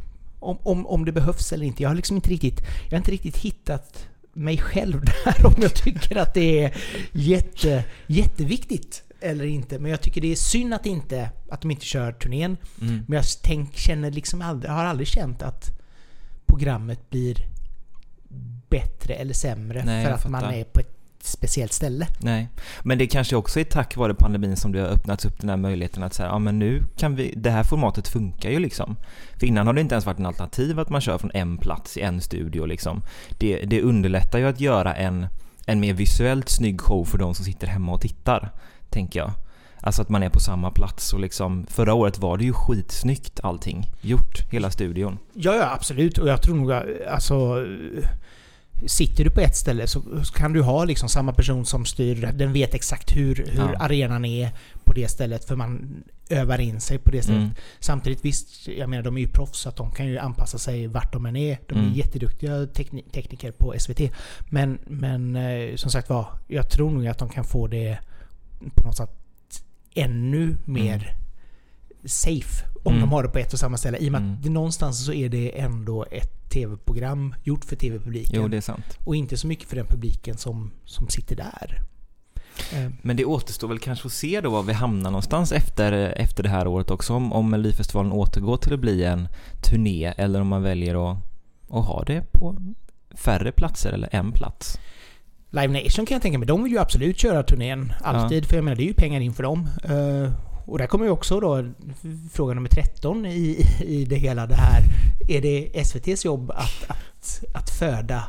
om, 0.40 0.58
om, 0.62 0.86
om 0.86 1.04
det 1.04 1.12
behövs 1.12 1.52
eller 1.52 1.66
inte. 1.66 1.82
Jag 1.82 1.90
har 1.90 1.96
liksom 1.96 2.16
inte 2.16 2.30
riktigt... 2.30 2.60
Jag 2.84 2.90
har 2.90 2.98
inte 2.98 3.10
riktigt 3.10 3.36
hittat 3.36 4.08
mig 4.34 4.58
själv 4.58 5.04
där 5.24 5.46
om 5.46 5.54
jag 5.56 5.74
tycker 5.74 6.16
att 6.16 6.34
det 6.34 6.64
är 6.64 6.76
jätte, 7.12 7.84
jätteviktigt 8.06 9.02
eller 9.20 9.44
inte. 9.44 9.78
Men 9.78 9.90
jag 9.90 10.00
tycker 10.00 10.20
det 10.20 10.32
är 10.32 10.36
synd 10.36 10.74
att, 10.74 10.86
inte, 10.86 11.30
att 11.50 11.60
de 11.60 11.70
inte 11.70 11.84
kör 11.84 12.12
turnén. 12.12 12.56
Mm. 12.80 13.04
Men 13.08 13.16
jag 13.16 13.24
tänk, 13.42 13.76
känner 13.76 14.10
liksom 14.10 14.42
aldrig, 14.42 14.70
har 14.70 14.84
aldrig 14.84 15.08
känt 15.08 15.42
att 15.42 15.80
programmet 16.46 17.10
blir 17.10 17.46
bättre 18.68 19.14
eller 19.14 19.34
sämre 19.34 19.84
Nej, 19.84 20.04
för 20.04 20.12
att 20.12 20.28
man 20.28 20.44
är 20.44 20.64
på 20.64 20.80
ett 20.80 21.03
speciellt 21.26 21.72
ställe. 21.72 22.06
Nej, 22.18 22.48
men 22.82 22.98
det 22.98 23.06
kanske 23.06 23.36
också 23.36 23.60
är 23.60 23.64
tack 23.64 23.96
vare 23.96 24.14
pandemin 24.14 24.56
som 24.56 24.72
det 24.72 24.80
har 24.80 24.88
öppnats 24.88 25.24
upp 25.24 25.40
den 25.40 25.50
här 25.50 25.56
möjligheten 25.56 26.02
att 26.02 26.14
säga 26.14 26.28
ja 26.28 26.38
men 26.38 26.58
nu 26.58 26.84
kan 26.96 27.16
vi, 27.16 27.34
det 27.36 27.50
här 27.50 27.62
formatet 27.62 28.08
funkar 28.08 28.50
ju 28.50 28.58
liksom. 28.58 28.96
För 29.38 29.46
innan 29.46 29.66
har 29.66 29.74
det 29.74 29.80
inte 29.80 29.94
ens 29.94 30.06
varit 30.06 30.18
en 30.18 30.26
alternativ 30.26 30.80
att 30.80 30.90
man 30.90 31.00
kör 31.00 31.18
från 31.18 31.30
en 31.34 31.58
plats 31.58 31.96
i 31.96 32.00
en 32.00 32.20
studio 32.20 32.64
liksom. 32.66 33.02
Det, 33.38 33.56
det 33.56 33.82
underlättar 33.82 34.38
ju 34.38 34.46
att 34.46 34.60
göra 34.60 34.94
en, 34.94 35.26
en 35.66 35.80
mer 35.80 35.92
visuellt 35.92 36.48
snygg 36.48 36.80
show 36.80 37.04
för 37.04 37.18
de 37.18 37.34
som 37.34 37.44
sitter 37.44 37.66
hemma 37.66 37.92
och 37.92 38.00
tittar, 38.00 38.50
tänker 38.90 39.20
jag. 39.20 39.30
Alltså 39.80 40.02
att 40.02 40.08
man 40.08 40.22
är 40.22 40.30
på 40.30 40.40
samma 40.40 40.70
plats 40.70 41.12
och 41.12 41.20
liksom 41.20 41.66
Förra 41.66 41.94
året 41.94 42.18
var 42.18 42.36
det 42.38 42.44
ju 42.44 42.52
skitsnyggt 42.52 43.40
allting 43.42 43.90
gjort, 44.00 44.52
hela 44.52 44.70
studion. 44.70 45.18
Ja, 45.32 45.54
ja 45.54 45.70
absolut. 45.72 46.18
Och 46.18 46.28
jag 46.28 46.42
tror 46.42 46.56
nog 46.56 46.72
alltså 47.08 47.66
Sitter 48.86 49.24
du 49.24 49.30
på 49.30 49.40
ett 49.40 49.56
ställe 49.56 49.86
så, 49.86 50.02
kan 50.34 50.52
du 50.52 50.62
ha 50.62 50.84
liksom 50.84 51.08
samma 51.08 51.32
person 51.32 51.66
som 51.66 51.84
styr. 51.84 52.32
Den 52.34 52.52
vet 52.52 52.74
exakt 52.74 53.16
hur, 53.16 53.34
hur 53.34 53.72
ja. 53.72 53.78
arenan 53.78 54.24
är 54.24 54.50
på 54.84 54.92
det 54.92 55.08
stället 55.08 55.44
för 55.44 55.56
man 55.56 56.04
övar 56.28 56.60
in 56.60 56.80
sig 56.80 56.98
på 56.98 57.10
det 57.10 57.22
stället. 57.22 57.42
Mm. 57.42 57.54
Samtidigt 57.80 58.24
visst, 58.24 58.68
jag 58.68 58.88
menar 58.88 59.02
de 59.02 59.16
är 59.16 59.20
ju 59.20 59.28
proffs 59.28 59.58
så 59.58 59.68
att 59.68 59.76
de 59.76 59.90
kan 59.90 60.06
ju 60.06 60.18
anpassa 60.18 60.58
sig 60.58 60.86
vart 60.86 61.12
de 61.12 61.26
än 61.26 61.36
är. 61.36 61.58
De 61.68 61.78
är 61.78 61.82
mm. 61.82 61.94
jätteduktiga 61.94 62.66
tekni 62.66 63.02
tekniker 63.02 63.50
på 63.50 63.74
SVT. 63.78 64.00
Men, 64.50 64.78
men 64.86 65.36
eh, 65.36 65.76
som 65.76 65.90
sagt 65.90 66.08
var, 66.08 66.26
jag 66.46 66.70
tror 66.70 66.90
nog 66.90 67.06
att 67.06 67.18
de 67.18 67.28
kan 67.28 67.44
få 67.44 67.66
det 67.66 67.98
på 68.74 68.84
något 68.84 68.96
sätt 68.96 69.10
ännu 69.94 70.56
mer 70.64 70.94
mm. 70.94 72.08
safe 72.08 72.64
om 72.84 72.92
mm. 72.92 73.00
de 73.00 73.12
har 73.12 73.22
det 73.22 73.28
på 73.28 73.38
ett 73.38 73.52
och 73.52 73.58
samma 73.58 73.76
ställe. 73.76 73.98
I 73.98 74.08
och 74.08 74.12
med 74.12 74.20
mm. 74.20 74.34
att 74.34 74.42
det, 74.42 74.50
någonstans 74.50 75.06
så 75.06 75.12
är 75.12 75.28
det 75.28 75.60
ändå 75.60 76.04
ett 76.10 76.50
tv-program 76.50 77.34
gjort 77.42 77.64
för 77.64 77.76
tv-publiken. 77.76 78.42
Jo, 78.42 78.48
det 78.48 78.56
är 78.56 78.60
sant. 78.60 78.98
Och 79.04 79.16
inte 79.16 79.36
så 79.36 79.46
mycket 79.46 79.68
för 79.68 79.76
den 79.76 79.86
publiken 79.86 80.36
som, 80.36 80.70
som 80.84 81.08
sitter 81.08 81.36
där. 81.36 81.80
Eh, 82.72 82.90
Men 83.02 83.16
det 83.16 83.24
återstår 83.24 83.68
väl 83.68 83.78
kanske 83.78 84.06
att 84.06 84.12
se 84.12 84.40
då 84.40 84.50
var 84.50 84.62
vi 84.62 84.72
hamnar 84.72 85.10
någonstans 85.10 85.52
efter, 85.52 85.92
efter 85.92 86.42
det 86.42 86.48
här 86.48 86.66
året 86.66 86.90
också. 86.90 87.14
Om, 87.14 87.32
om 87.32 87.50
Melodifestivalen 87.50 88.12
återgår 88.12 88.56
till 88.56 88.74
att 88.74 88.80
bli 88.80 89.04
en 89.04 89.28
turné 89.62 90.14
eller 90.16 90.40
om 90.40 90.48
man 90.48 90.62
väljer 90.62 91.10
att, 91.10 91.18
att 91.70 91.84
ha 91.84 92.04
det 92.04 92.32
på 92.32 92.56
färre 93.14 93.52
platser 93.52 93.92
eller 93.92 94.08
en 94.12 94.32
plats. 94.32 94.78
Live 95.50 95.68
Nation 95.68 96.06
kan 96.06 96.14
jag 96.14 96.22
tänka 96.22 96.38
mig, 96.38 96.48
de 96.48 96.62
vill 96.62 96.72
ju 96.72 96.78
absolut 96.78 97.18
köra 97.18 97.42
turnén 97.42 97.92
alltid. 98.00 98.46
För 98.46 98.56
jag 98.56 98.64
menar, 98.64 98.76
det 98.76 98.82
är 98.82 98.86
ju 98.86 98.94
pengar 98.94 99.20
in 99.20 99.34
för 99.34 99.42
dem. 99.42 99.68
Och 100.66 100.78
där 100.78 100.86
kommer 100.86 101.04
ju 101.04 101.10
också 101.10 101.40
då 101.40 101.64
fråga 102.32 102.54
nummer 102.54 102.68
13 102.68 103.26
i, 103.26 103.66
i 103.80 104.04
det 104.04 104.16
hela 104.16 104.46
det 104.46 104.54
här. 104.54 104.82
Är 105.28 105.40
det 105.42 105.80
SVTs 105.80 106.24
jobb 106.24 106.50
att, 106.50 106.84
att, 106.88 107.44
att 107.54 107.70
föda 107.70 108.24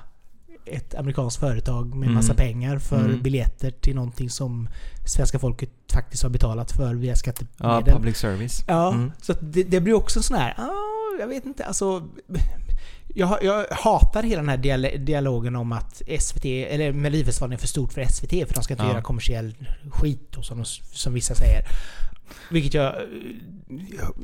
ett 0.65 0.95
amerikanskt 0.95 1.39
företag 1.39 1.95
med 1.95 2.09
massa 2.09 2.33
Mm. 2.33 2.37
pengar 2.37 2.79
för 2.79 3.05
Mm. 3.05 3.21
biljetter 3.21 3.71
till 3.71 3.95
någonting 3.95 4.29
som 4.29 4.69
svenska 5.07 5.39
folket 5.39 5.69
faktiskt 5.93 6.23
har 6.23 6.29
betalat 6.29 6.71
för 6.71 6.93
via 6.95 7.09
Ja, 7.11 7.15
skattemedel? 7.15 7.93
public 7.93 8.17
service. 8.17 8.63
Ja, 8.67 8.93
Mm. 8.93 9.11
så 9.21 9.33
det, 9.41 9.63
det 9.63 9.81
blir 9.81 9.93
också 9.93 10.23
sån 10.23 10.37
här, 10.37 10.53
ah, 10.57 11.19
jag 11.19 11.27
vet 11.27 11.45
inte, 11.45 11.65
alltså... 11.65 12.03
Jag, 13.17 13.43
jag 13.43 13.65
hatar 13.71 14.23
hela 14.23 14.41
den 14.41 14.49
här 14.49 14.57
dial- 14.57 15.05
dialogen 15.05 15.55
om 15.55 15.71
att 15.71 16.01
SVT, 16.19 16.45
eller 16.45 16.91
Melodifestivalen 16.91 17.53
är 17.53 17.57
för 17.57 17.67
stort 17.67 17.93
för 17.93 18.05
SVT 18.05 18.29
för 18.29 18.53
de 18.53 18.63
ska 18.63 18.73
inte 18.73 18.83
Ja. 18.83 18.89
göra 18.91 19.01
kommersiell 19.01 19.55
skit 19.91 20.27
då, 20.31 20.41
som, 20.41 20.57
de- 20.57 20.65
som 20.93 21.13
vissa 21.13 21.35
säger. 21.35 21.61
Vilket 22.51 22.73
jag 22.73 22.85
eh, 22.95 23.01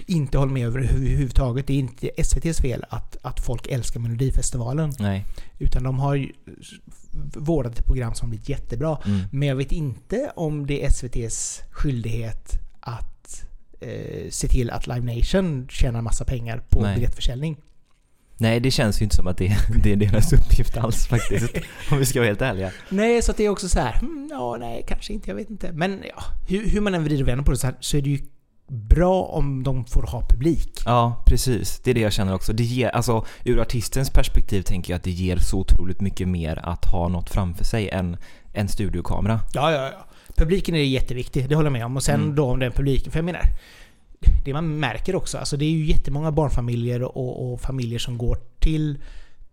inte 0.07 0.37
håller 0.37 0.53
med 0.53 0.65
över 0.67 0.79
överhuvudtaget. 0.79 1.67
Det 1.67 1.73
är 1.73 1.79
inte 1.79 2.07
SVTs 2.17 2.61
fel 2.61 2.85
att, 2.89 3.17
att 3.21 3.39
folk 3.45 3.67
älskar 3.67 3.99
Melodifestivalen. 3.99 4.93
Nej. 4.99 5.25
Utan 5.59 5.83
de 5.83 5.99
har 5.99 6.15
ju 6.15 6.31
vårdat 7.35 7.79
ett 7.79 7.85
program 7.85 8.13
som 8.15 8.29
blivit 8.29 8.49
jättebra. 8.49 8.97
Mm. 9.05 9.19
Men 9.31 9.47
jag 9.47 9.55
vet 9.55 9.71
inte 9.71 10.31
om 10.35 10.67
det 10.67 10.83
är 10.83 10.87
SVTs 10.87 11.61
skyldighet 11.71 12.51
att 12.79 13.43
eh, 13.79 14.29
se 14.29 14.47
till 14.47 14.69
att 14.69 14.87
Live 14.87 15.15
Nation 15.15 15.67
tjänar 15.69 16.01
massa 16.01 16.25
pengar 16.25 16.63
på 16.69 16.81
Nej. 16.81 16.93
biljettförsäljning. 16.95 17.57
Nej, 18.41 18.59
det 18.59 18.71
känns 18.71 19.01
ju 19.01 19.03
inte 19.03 19.15
som 19.15 19.27
att 19.27 19.37
det, 19.37 19.57
det 19.83 19.91
är 19.91 19.95
deras 19.95 20.33
uppgift 20.33 20.77
alls 20.77 21.07
faktiskt. 21.07 21.53
om 21.91 21.97
vi 21.97 22.05
ska 22.05 22.19
vara 22.19 22.27
helt 22.27 22.41
ärliga. 22.41 22.71
Nej, 22.89 23.21
så 23.21 23.31
det 23.37 23.43
är 23.45 23.49
också 23.49 23.69
så 23.69 23.79
här, 23.79 23.99
hmm, 23.99 24.27
ja, 24.31 24.57
nej, 24.59 24.85
kanske 24.87 25.13
inte, 25.13 25.29
jag 25.29 25.35
vet 25.35 25.49
inte. 25.49 25.71
Men 25.71 26.03
ja, 26.15 26.23
hur, 26.47 26.69
hur 26.69 26.81
man 26.81 26.93
än 26.93 27.03
vrider 27.03 27.23
och 27.23 27.27
vänder 27.27 27.43
på 27.45 27.51
det 27.51 27.57
så, 27.57 27.67
här, 27.67 27.75
så 27.79 27.97
är 27.97 28.01
det 28.01 28.09
ju 28.09 28.19
bra 28.67 29.23
om 29.23 29.63
de 29.63 29.85
får 29.85 30.03
ha 30.03 30.21
publik. 30.29 30.81
Ja, 30.85 31.23
precis. 31.27 31.79
Det 31.83 31.89
är 31.91 31.95
det 31.95 32.01
jag 32.01 32.13
känner 32.13 32.33
också. 32.33 32.53
Det 32.53 32.63
ger, 32.63 32.89
alltså, 32.89 33.25
ur 33.45 33.59
artistens 33.59 34.09
perspektiv 34.09 34.61
tänker 34.61 34.93
jag 34.93 34.97
att 34.97 35.03
det 35.03 35.11
ger 35.11 35.37
så 35.37 35.57
otroligt 35.59 36.01
mycket 36.01 36.27
mer 36.27 36.59
att 36.63 36.85
ha 36.85 37.07
något 37.07 37.29
framför 37.29 37.63
sig 37.63 37.89
än 37.89 38.17
en 38.53 38.67
studiokamera. 38.67 39.39
Ja, 39.53 39.71
ja, 39.71 39.83
ja. 39.83 40.05
Publiken 40.37 40.75
är 40.75 40.79
jätteviktig, 40.79 41.49
det 41.49 41.55
håller 41.55 41.65
jag 41.65 41.73
med 41.73 41.85
om. 41.85 41.95
Och 41.95 42.03
sen 42.03 42.21
Mm. 42.21 42.35
då 42.35 42.45
om 42.45 42.59
den 42.59 42.71
publiken, 42.71 43.11
för 43.11 43.19
jag 43.19 43.25
menar, 43.25 43.41
det 44.45 44.53
man 44.53 44.79
märker 44.79 45.15
också, 45.15 45.37
alltså 45.37 45.57
det 45.57 45.65
är 45.65 45.69
ju 45.69 45.85
jättemånga 45.85 46.31
barnfamiljer 46.31 47.01
och, 47.01 47.53
och 47.53 47.61
familjer 47.61 47.99
som 47.99 48.17
går 48.17 48.37
till, 48.59 48.97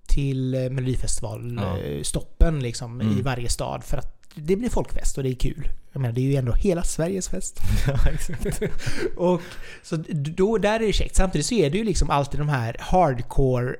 till 0.07 0.55
eh, 0.55 0.61
Ja. 0.61 0.71
Melodifestivalstoppen 0.71 2.61
liksom 2.61 3.01
Mm. 3.01 3.19
i 3.19 3.23
varje 3.23 3.49
stad 3.49 3.85
för 3.85 3.97
att 3.97 4.15
det 4.35 4.57
blir 4.57 4.69
folkfest 4.69 5.17
och 5.19 5.25
det 5.25 5.31
är 5.31 5.35
kul. 5.35 5.69
Jag 5.93 6.01
menar, 6.01 6.15
det 6.15 6.21
är 6.21 6.25
ju 6.25 6.37
ändå 6.37 6.53
hela 6.53 6.83
Sveriges 6.83 7.29
fest. 7.29 7.61
ja, 7.87 7.99
exakt. 8.13 8.63
och 9.17 9.41
så 9.83 9.97
då, 10.11 10.59
där 10.59 10.75
är 10.81 10.87
det 10.87 10.93
käckt. 10.93 11.17
Samtidigt 11.17 11.47
så 11.47 11.55
är 11.55 11.71
det 11.71 11.79
ju 11.79 11.85
liksom 11.85 12.11
alltid 12.11 12.41
de 12.41 12.49
här 12.49 12.77
hardcore 12.81 13.75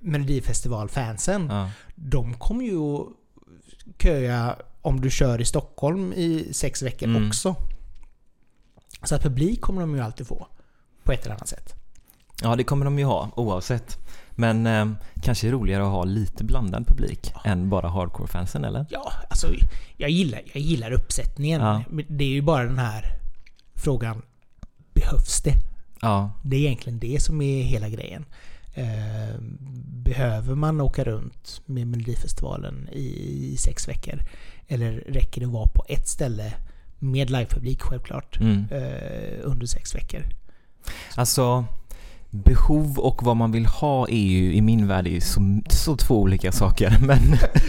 Melodifestivalfansen. 0.00 1.46
Ja. 1.50 1.70
De 1.94 2.34
kommer 2.34 2.64
ju 2.64 2.78
att 2.78 3.06
köa 4.02 4.56
om 4.82 5.00
du 5.00 5.10
kör 5.10 5.40
i 5.40 5.44
Stockholm 5.44 6.12
i 6.12 6.48
sex 6.52 6.82
veckor 6.82 7.08
Mm. 7.08 7.28
också. 7.28 7.54
Så 9.04 9.14
att 9.14 9.22
publik 9.22 9.60
kommer 9.60 9.80
de 9.80 9.94
ju 9.94 10.00
alltid 10.00 10.26
få. 10.26 10.46
På 11.04 11.12
ett 11.12 11.24
eller 11.24 11.34
annat 11.34 11.48
sätt. 11.48 11.74
ja, 12.42 12.56
det 12.56 12.64
kommer 12.64 12.84
de 12.84 12.98
ju 12.98 13.04
ha 13.04 13.30
oavsett. 13.36 13.98
Men 14.30 14.66
eh, 14.66 14.86
kanske 15.22 15.50
roligare 15.50 15.82
att 15.82 15.90
ha 15.92 16.04
lite 16.04 16.44
blandad 16.44 16.86
publik 16.86 17.32
än 17.44 17.68
bara 17.70 17.88
hardcore-fansen, 17.88 18.64
eller? 18.64 18.86
Ja, 18.90 19.12
alltså 19.30 19.46
jag 19.96 20.10
gillar, 20.10 20.40
jag 20.52 20.62
gillar 20.62 20.92
uppsättningen. 20.92 21.60
Ja. 21.60 21.82
Det 22.08 22.24
är 22.24 22.28
ju 22.28 22.42
bara 22.42 22.64
den 22.64 22.78
här 22.78 23.04
frågan. 23.74 24.22
Behövs 24.94 25.42
det? 25.42 25.54
Ja, 26.00 26.30
Det 26.44 26.56
är 26.56 26.60
egentligen 26.60 26.98
det 26.98 27.22
som 27.22 27.42
är 27.42 27.62
hela 27.62 27.88
grejen. 27.88 28.24
Eh, 28.74 29.40
behöver 30.04 30.54
man 30.54 30.80
åka 30.80 31.04
runt 31.04 31.60
med 31.66 31.86
Melodifestivalen 31.86 32.88
i 32.92 33.56
sex 33.58 33.88
veckor? 33.88 34.18
Eller 34.68 34.92
räcker 34.92 35.40
det 35.40 35.46
att 35.46 35.52
vara 35.52 35.66
på 35.68 35.84
ett 35.88 36.08
ställe 36.08 36.54
med 37.02 37.30
livepublik 37.30 37.82
självklart 37.82 38.40
mm. 38.40 38.64
eh, 38.70 39.38
under 39.42 39.66
sex 39.66 39.94
veckor? 39.94 40.22
Alltså, 41.14 41.64
behov 42.30 42.98
och 42.98 43.22
vad 43.22 43.36
man 43.36 43.52
vill 43.52 43.66
ha 43.66 44.08
är 44.08 44.26
ju 44.26 44.54
i 44.54 44.60
min 44.60 44.88
värld 44.88 45.06
är 45.06 45.20
så, 45.20 45.60
så 45.70 45.96
två 45.96 46.20
olika 46.20 46.52
saker. 46.52 46.96
Men 47.06 47.18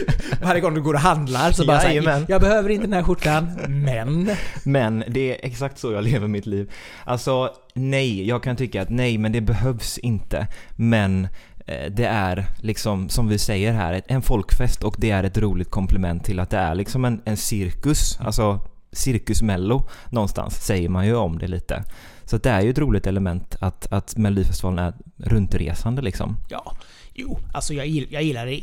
Varje 0.41 0.61
gång 0.61 0.73
du 0.73 0.81
går 0.81 0.93
och 0.93 0.99
handlar 0.99 1.51
så 1.51 1.65
bara 1.65 1.83
Jajamän. 1.83 2.25
jag 2.27 2.41
behöver 2.41 2.69
inte 2.69 2.85
den 2.85 2.93
här 2.93 3.03
skjortan, 3.03 3.51
men... 3.67 4.31
Men 4.63 5.03
det 5.07 5.31
är 5.31 5.47
exakt 5.47 5.79
så 5.79 5.91
jag 5.91 6.03
lever 6.03 6.27
mitt 6.27 6.45
liv. 6.45 6.71
Alltså, 7.03 7.49
nej, 7.73 8.27
jag 8.27 8.43
kan 8.43 8.55
tycka 8.55 8.81
att 8.81 8.89
nej, 8.89 9.17
men 9.17 9.31
det 9.31 9.41
behövs 9.41 9.97
inte. 9.97 10.47
Men 10.75 11.27
eh, 11.65 11.91
det 11.91 12.05
är 12.05 12.45
liksom, 12.57 13.09
som 13.09 13.27
vi 13.27 13.37
säger 13.37 13.73
här, 13.73 14.01
en 14.07 14.21
folkfest 14.21 14.83
och 14.83 14.95
det 14.97 15.11
är 15.11 15.23
ett 15.23 15.37
roligt 15.37 15.71
komplement 15.71 16.23
till 16.23 16.39
att 16.39 16.49
det 16.49 16.57
är 16.57 16.75
liksom 16.75 17.05
en, 17.05 17.21
en 17.25 17.37
cirkus. 17.37 18.19
Alltså, 18.19 18.59
cirkusmello 18.93 19.88
någonstans, 20.09 20.65
säger 20.65 20.89
man 20.89 21.05
ju 21.05 21.15
om 21.15 21.39
det 21.39 21.47
lite. 21.47 21.83
Så 22.25 22.38
det 22.38 22.50
är 22.50 22.62
ju 22.62 22.69
ett 22.69 22.77
roligt 22.77 23.07
element 23.07 23.55
att, 23.59 23.91
att 23.91 24.17
Melodifestivalen 24.17 24.79
är 24.79 24.93
runtresande 25.17 26.01
liksom. 26.01 26.38
Ja, 26.50 26.77
jo, 27.13 27.39
alltså 27.53 27.73
jag 27.73 27.88
gillar, 27.88 28.07
jag 28.12 28.23
gillar 28.23 28.45
det 28.45 28.62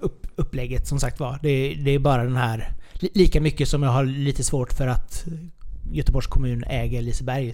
upp, 0.00 0.26
upplägget 0.36 0.86
som 0.86 1.00
sagt 1.00 1.20
var. 1.20 1.38
Det, 1.42 1.74
det 1.74 1.90
är 1.90 1.98
bara 1.98 2.24
den 2.24 2.36
här... 2.36 2.72
Lika 3.14 3.40
mycket 3.40 3.68
som 3.68 3.82
jag 3.82 3.90
har 3.90 4.04
lite 4.04 4.44
svårt 4.44 4.72
för 4.72 4.86
att 4.86 5.24
Göteborgs 5.92 6.26
kommun 6.26 6.64
äger 6.66 7.02
Liseberg 7.02 7.52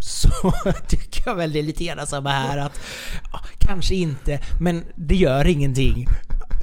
så 0.00 0.52
tycker 0.88 1.22
jag 1.26 1.34
väl 1.34 1.52
det 1.52 1.58
är 1.58 1.62
lite 1.62 1.84
grann 1.84 2.06
samma 2.06 2.30
här 2.30 2.58
att 2.58 2.80
ja, 3.32 3.40
kanske 3.58 3.94
inte, 3.94 4.40
men 4.60 4.84
det 4.94 5.14
gör 5.14 5.46
ingenting. 5.46 6.06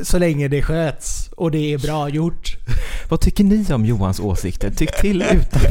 Så 0.01 0.17
länge 0.19 0.47
det 0.47 0.61
sköts 0.61 1.29
och 1.37 1.51
det 1.51 1.73
är 1.73 1.77
bra 1.77 2.09
gjort. 2.09 2.57
Vad 3.09 3.21
tycker 3.21 3.43
ni 3.43 3.73
om 3.73 3.85
Johans 3.85 4.19
åsikter? 4.19 4.71
Tyck 4.71 5.01
till 5.01 5.21
utan... 5.21 5.61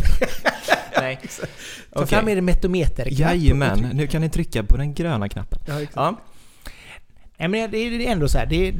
Nej. 1.00 1.18
Ta 1.92 2.00
Okej. 2.02 2.06
fram 2.06 2.28
er 2.28 2.40
metometer. 2.40 3.08
Jajamän, 3.10 3.90
nu 3.94 4.06
kan 4.06 4.20
ni 4.20 4.30
trycka 4.30 4.62
på 4.62 4.76
den 4.76 4.94
gröna 4.94 5.28
knappen. 5.28 5.58
Ja, 5.66 5.74
exakt. 5.80 5.96
Ja. 5.96 6.16
Nej 7.38 7.48
men 7.48 7.70
det 7.70 7.78
är 7.78 8.00
ändå 8.12 8.28
så 8.28 8.38
här. 8.38 8.46
Det 8.46 8.68
är, 8.68 8.74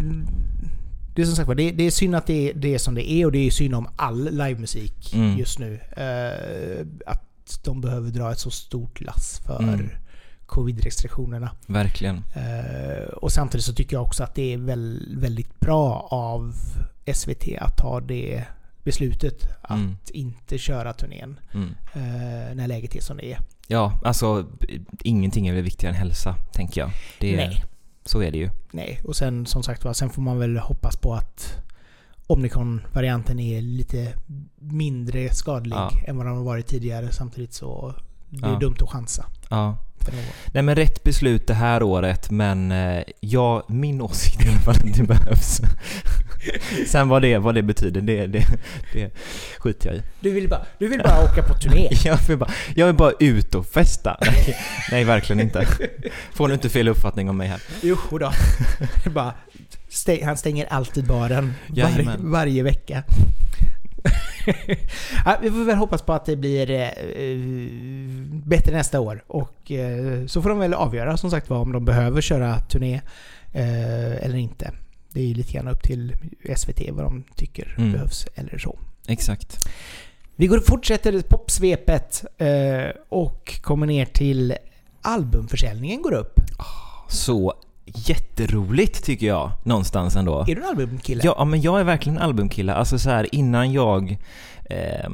det 1.14 1.22
är 1.22 1.26
som 1.26 1.36
sagt 1.36 1.50
det, 1.56 1.62
är- 1.68 1.72
det 1.72 1.84
är 1.86 1.90
synd 1.90 2.14
att 2.16 2.26
det 2.26 2.50
är, 2.50 2.54
det 2.54 2.74
är 2.74 2.78
som 2.78 2.94
det 2.94 3.10
är 3.10 3.26
och 3.26 3.32
det 3.32 3.46
är 3.46 3.50
synd 3.50 3.74
om 3.74 3.88
all 3.96 4.24
livemusik 4.30 5.14
Mm. 5.14 5.38
just 5.38 5.58
nu. 5.58 5.80
Eh, 5.96 6.86
att 7.12 7.60
de 7.64 7.80
behöver 7.80 8.10
dra 8.10 8.32
ett 8.32 8.38
så 8.38 8.50
stort 8.50 9.00
lass 9.00 9.40
för 9.46 9.62
Mm. 9.62 9.90
Covid-restriktionerna. 10.48 11.50
Verkligen. 11.66 12.16
Eh, 12.34 13.08
och 13.08 13.32
samtidigt 13.32 13.64
så 13.64 13.72
tycker 13.72 13.96
jag 13.96 14.02
också 14.02 14.22
att 14.24 14.34
det 14.34 14.52
är 14.54 14.58
väl, 14.58 15.14
väldigt 15.18 15.60
bra 15.60 16.08
av 16.10 16.54
SVT 17.14 17.56
att 17.58 17.76
ta 17.76 18.00
det 18.00 18.44
beslutet 18.84 19.42
att 19.62 19.70
Mm. 19.78 19.96
inte 20.12 20.58
köra 20.58 20.92
turnén 20.92 21.40
Mm. 21.54 21.68
eh, 21.94 22.54
när 22.54 22.66
läget 22.68 22.94
är 22.96 23.00
som 23.00 23.16
det 23.16 23.32
är. 23.32 23.38
Ja, 23.66 24.00
alltså 24.04 24.46
ingenting 25.04 25.46
är 25.46 25.54
väl 25.54 25.62
viktigare 25.62 25.94
än 25.94 25.98
hälsa, 26.00 26.34
tänker 26.52 26.80
jag. 26.80 26.90
Det 27.20 27.36
Nej. 27.36 27.64
Så 28.04 28.22
är 28.22 28.30
det 28.30 28.38
ju. 28.38 28.50
Nej, 28.72 29.00
och 29.04 29.16
sen 29.16 29.46
som 29.46 29.62
sagt 29.62 29.84
var, 29.84 29.92
sen 29.92 30.10
får 30.10 30.22
man 30.22 30.38
väl 30.38 30.56
hoppas 30.58 30.96
på 30.96 31.14
att 31.14 31.54
Omnicron-varianten 32.26 33.38
är 33.40 33.60
lite 33.62 34.12
mindre 34.58 35.30
skadlig 35.34 35.76
Ja. 35.76 35.90
än 36.06 36.16
vad 36.16 36.26
den 36.26 36.36
har 36.36 36.44
varit 36.44 36.66
tidigare. 36.66 37.12
Samtidigt 37.12 37.52
så 37.54 37.94
det 38.28 38.46
är 38.46 38.52
Ja. 38.52 38.58
dumt 38.58 38.76
att 38.82 38.90
chansa 38.90 39.24
Ja. 39.50 39.78
För 40.10 40.16
någon. 40.16 40.32
Nej 40.52 40.62
men 40.62 40.74
rätt 40.74 41.04
beslut 41.04 41.46
det 41.46 41.54
här 41.54 41.82
året, 41.82 42.30
men 42.30 42.72
eh, 42.72 43.02
ja, 43.20 43.64
min 43.68 44.00
åsikt 44.00 44.46
i 44.46 44.48
alla 44.48 44.58
fall 44.58 44.74
att 44.74 44.94
det 44.96 45.02
behövs. 45.02 45.60
Sen 46.86 47.08
vad 47.08 47.22
det, 47.22 47.38
vad 47.38 47.54
det 47.54 47.62
betyder, 47.62 48.00
det, 48.00 48.26
det, 48.26 48.46
det 48.92 49.10
skiter 49.58 49.88
jag 49.88 49.96
i. 49.96 50.02
Du 50.20 50.30
vill 50.30 50.48
bara, 50.48 50.66
du 50.78 50.88
vill 50.88 51.00
bara 51.04 51.24
åka 51.24 51.42
på 51.42 51.54
turné. 51.54 51.88
Jag 52.04 52.18
vill, 52.28 52.38
bara, 52.38 52.50
jag 52.74 52.86
vill 52.86 52.96
bara 52.96 53.12
ut 53.20 53.54
och 53.54 53.66
festa. 53.66 54.18
Nej, 54.20 54.56
nej, 54.90 55.04
verkligen 55.04 55.40
inte. 55.40 55.66
Får 56.32 56.48
du 56.48 56.54
inte 56.54 56.68
fel 56.68 56.88
uppfattning 56.88 57.30
om 57.30 57.36
mig 57.36 57.48
här. 57.48 57.62
Jo 57.82 57.96
då. 58.10 58.32
Är 59.04 59.10
bara, 59.10 59.34
stäng, 59.88 60.24
han 60.24 60.36
stänger 60.36 60.66
alltid 60.66 61.06
baren 61.06 61.54
var, 61.68 62.16
varje 62.18 62.62
vecka. 62.62 63.02
vi 65.42 65.50
får 65.50 65.64
väl 65.64 65.76
hoppas 65.76 66.02
på 66.02 66.12
att 66.12 66.24
det 66.24 66.36
blir 66.36 66.70
eh, 66.70 66.88
eh, 66.88 67.38
bättre 68.44 68.72
nästa 68.72 69.00
år. 69.00 69.24
Och 69.26 69.70
eh, 69.72 70.26
så 70.26 70.42
får 70.42 70.48
de 70.48 70.58
väl 70.58 70.74
avgöra 70.74 71.16
som 71.16 71.30
sagt 71.30 71.50
var 71.50 71.58
om 71.58 71.72
de 71.72 71.84
behöver 71.84 72.20
köra 72.20 72.58
turné 72.58 72.94
eh, 73.52 74.24
eller 74.24 74.36
inte. 74.36 74.72
Det 75.12 75.20
är 75.20 75.24
ju 75.24 75.34
lite 75.34 75.52
grann 75.52 75.68
upp 75.68 75.82
till 75.82 76.14
SVT 76.56 76.80
vad 76.90 77.04
de 77.04 77.24
tycker 77.36 77.74
Mm. 77.78 77.92
behövs 77.92 78.26
eller 78.34 78.58
så. 78.58 78.78
Exakt. 79.08 79.68
Vi 80.36 80.46
går 80.46 80.60
fortsätter 80.60 81.22
popsvepet 81.22 82.24
eh, 82.38 82.90
och 83.08 83.60
kommer 83.62 83.86
ner 83.86 84.04
till 84.04 84.54
albumförsäljningen 85.02 86.02
går 86.02 86.14
upp. 86.14 86.40
Så 87.08 87.54
jätteroligt 87.94 89.04
tycker 89.04 89.26
jag, 89.26 89.50
någonstans 89.62 90.16
ändå. 90.16 90.40
Är 90.40 90.54
du 90.54 90.62
en 90.62 90.68
albumkille? 90.68 91.22
Ja, 91.24 91.44
men 91.44 91.60
jag 91.62 91.80
är 91.80 91.84
verkligen 91.84 92.16
en 92.16 92.22
albumkille. 92.22 92.74
Alltså 92.74 92.98
så 92.98 93.10
här 93.10 93.34
innan 93.34 93.72
jag 93.72 94.16
eh, 94.70 95.10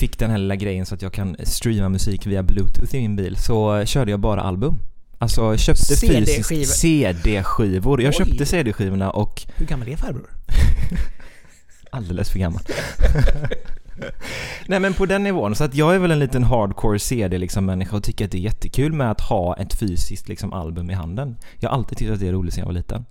fick 0.00 0.18
den 0.18 0.30
här 0.30 0.38
lilla 0.38 0.56
grejen 0.56 0.86
så 0.86 0.94
att 0.94 1.02
jag 1.02 1.12
kan 1.12 1.36
streama 1.44 1.88
musik 1.88 2.26
via 2.26 2.42
bluetooth 2.42 2.94
i 2.94 3.00
min 3.00 3.16
bil 3.16 3.36
så 3.36 3.84
körde 3.84 4.10
jag 4.10 4.20
bara 4.20 4.40
album. 4.40 4.78
Alltså 5.18 5.56
köpte 5.56 5.84
CD-skivor. 5.96 6.42
fysiskt 6.42 6.78
CD-skivor. 6.80 8.02
Jag 8.02 8.14
Oj. 8.18 8.26
köpte 8.26 8.46
CD-skivorna 8.46 9.10
och 9.10 9.42
Hur 9.56 9.66
gammal 9.66 9.88
är 9.88 9.96
farbror? 9.96 10.30
alldeles 11.90 12.30
för 12.30 12.38
gammal. 12.38 12.62
Nej 14.66 14.80
men 14.80 14.94
på 14.94 15.06
den 15.06 15.22
nivån, 15.22 15.54
så 15.54 15.64
att 15.64 15.74
jag 15.74 15.94
är 15.94 15.98
väl 15.98 16.10
en 16.10 16.18
liten 16.18 16.44
hardcore 16.44 16.98
CD 16.98 17.38
liksom 17.38 17.66
människa 17.66 17.96
och 17.96 18.02
tycker 18.02 18.24
att 18.24 18.30
det 18.30 18.38
är 18.38 18.42
jättekul 18.42 18.92
med 18.92 19.10
att 19.10 19.20
ha 19.20 19.56
ett 19.56 19.74
fysiskt 19.74 20.28
liksom 20.28 20.52
album 20.52 20.90
i 20.90 20.94
handen. 20.94 21.36
Jag 21.58 21.70
har 21.70 21.76
alltid 21.76 21.98
tyckt 21.98 22.10
att 22.12 22.20
det 22.20 22.28
är 22.28 22.32
roligt 22.32 22.54
sedan 22.54 22.60
jag 22.62 22.66
var 22.66 22.72
liten. 22.74 23.04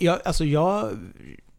Jag, 0.00 0.18
alltså 0.24 0.44
jag 0.44 0.88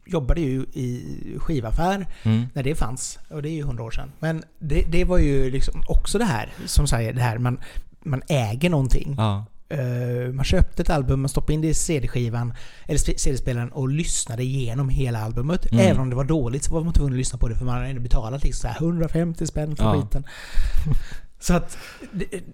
jobbade 0.06 0.42
ju 0.42 0.62
i 0.74 1.04
skivaffär 1.38 2.08
Mm. 2.24 2.46
när 2.54 2.64
det 2.64 2.76
fanns. 2.76 3.20
Och 3.30 3.42
det 3.42 3.50
är 3.50 3.54
ju 3.54 3.64
hundra 3.64 3.84
år 3.84 3.92
sedan. 3.92 4.12
Men 4.20 4.44
det, 4.60 4.86
det 4.90 5.04
var 5.06 5.18
ju 5.18 5.52
liksom 5.52 5.82
också 5.88 6.18
det 6.18 6.26
här, 6.26 6.54
som 6.66 6.88
säger 6.88 7.14
det 7.14 7.22
här, 7.22 7.38
man, 7.38 7.60
man 8.00 8.22
äger 8.28 8.70
någonting. 8.70 9.16
Ja. 9.18 9.46
Eh, 9.70 10.34
man 10.34 10.46
köpte 10.46 10.82
ett 10.82 10.90
album, 10.90 11.22
man 11.22 11.30
stoppade 11.30 11.54
in 11.54 11.62
det 11.62 11.68
i 11.68 11.74
CD-skivan, 11.74 12.54
eller 12.86 13.00
CD-spelaren 13.18 13.72
och 13.72 13.90
lyssnade 13.90 14.44
igenom 14.44 14.90
hela 14.90 15.20
albumet. 15.20 15.72
Mm. 15.72 15.86
Även 15.86 16.02
om 16.02 16.10
det 16.10 16.16
var 16.16 16.24
dåligt 16.24 16.64
så 16.64 16.74
var 16.74 16.84
man 16.84 16.94
tvungen 16.94 17.14
att 17.14 17.18
lyssna 17.18 17.40
på 17.40 17.48
det 17.48 17.56
för 17.56 17.66
man 17.66 17.76
hade 17.76 17.88
ändå 17.88 18.02
betalat 18.02 18.44
liksom 18.44 18.62
så 18.62 18.68
här 18.68 18.82
150 18.86 19.48
spänn 19.48 19.76
för 19.76 19.84
Ja. 19.84 20.02
skiten. 20.02 20.26
Så 21.42 21.54
att, 21.54 21.78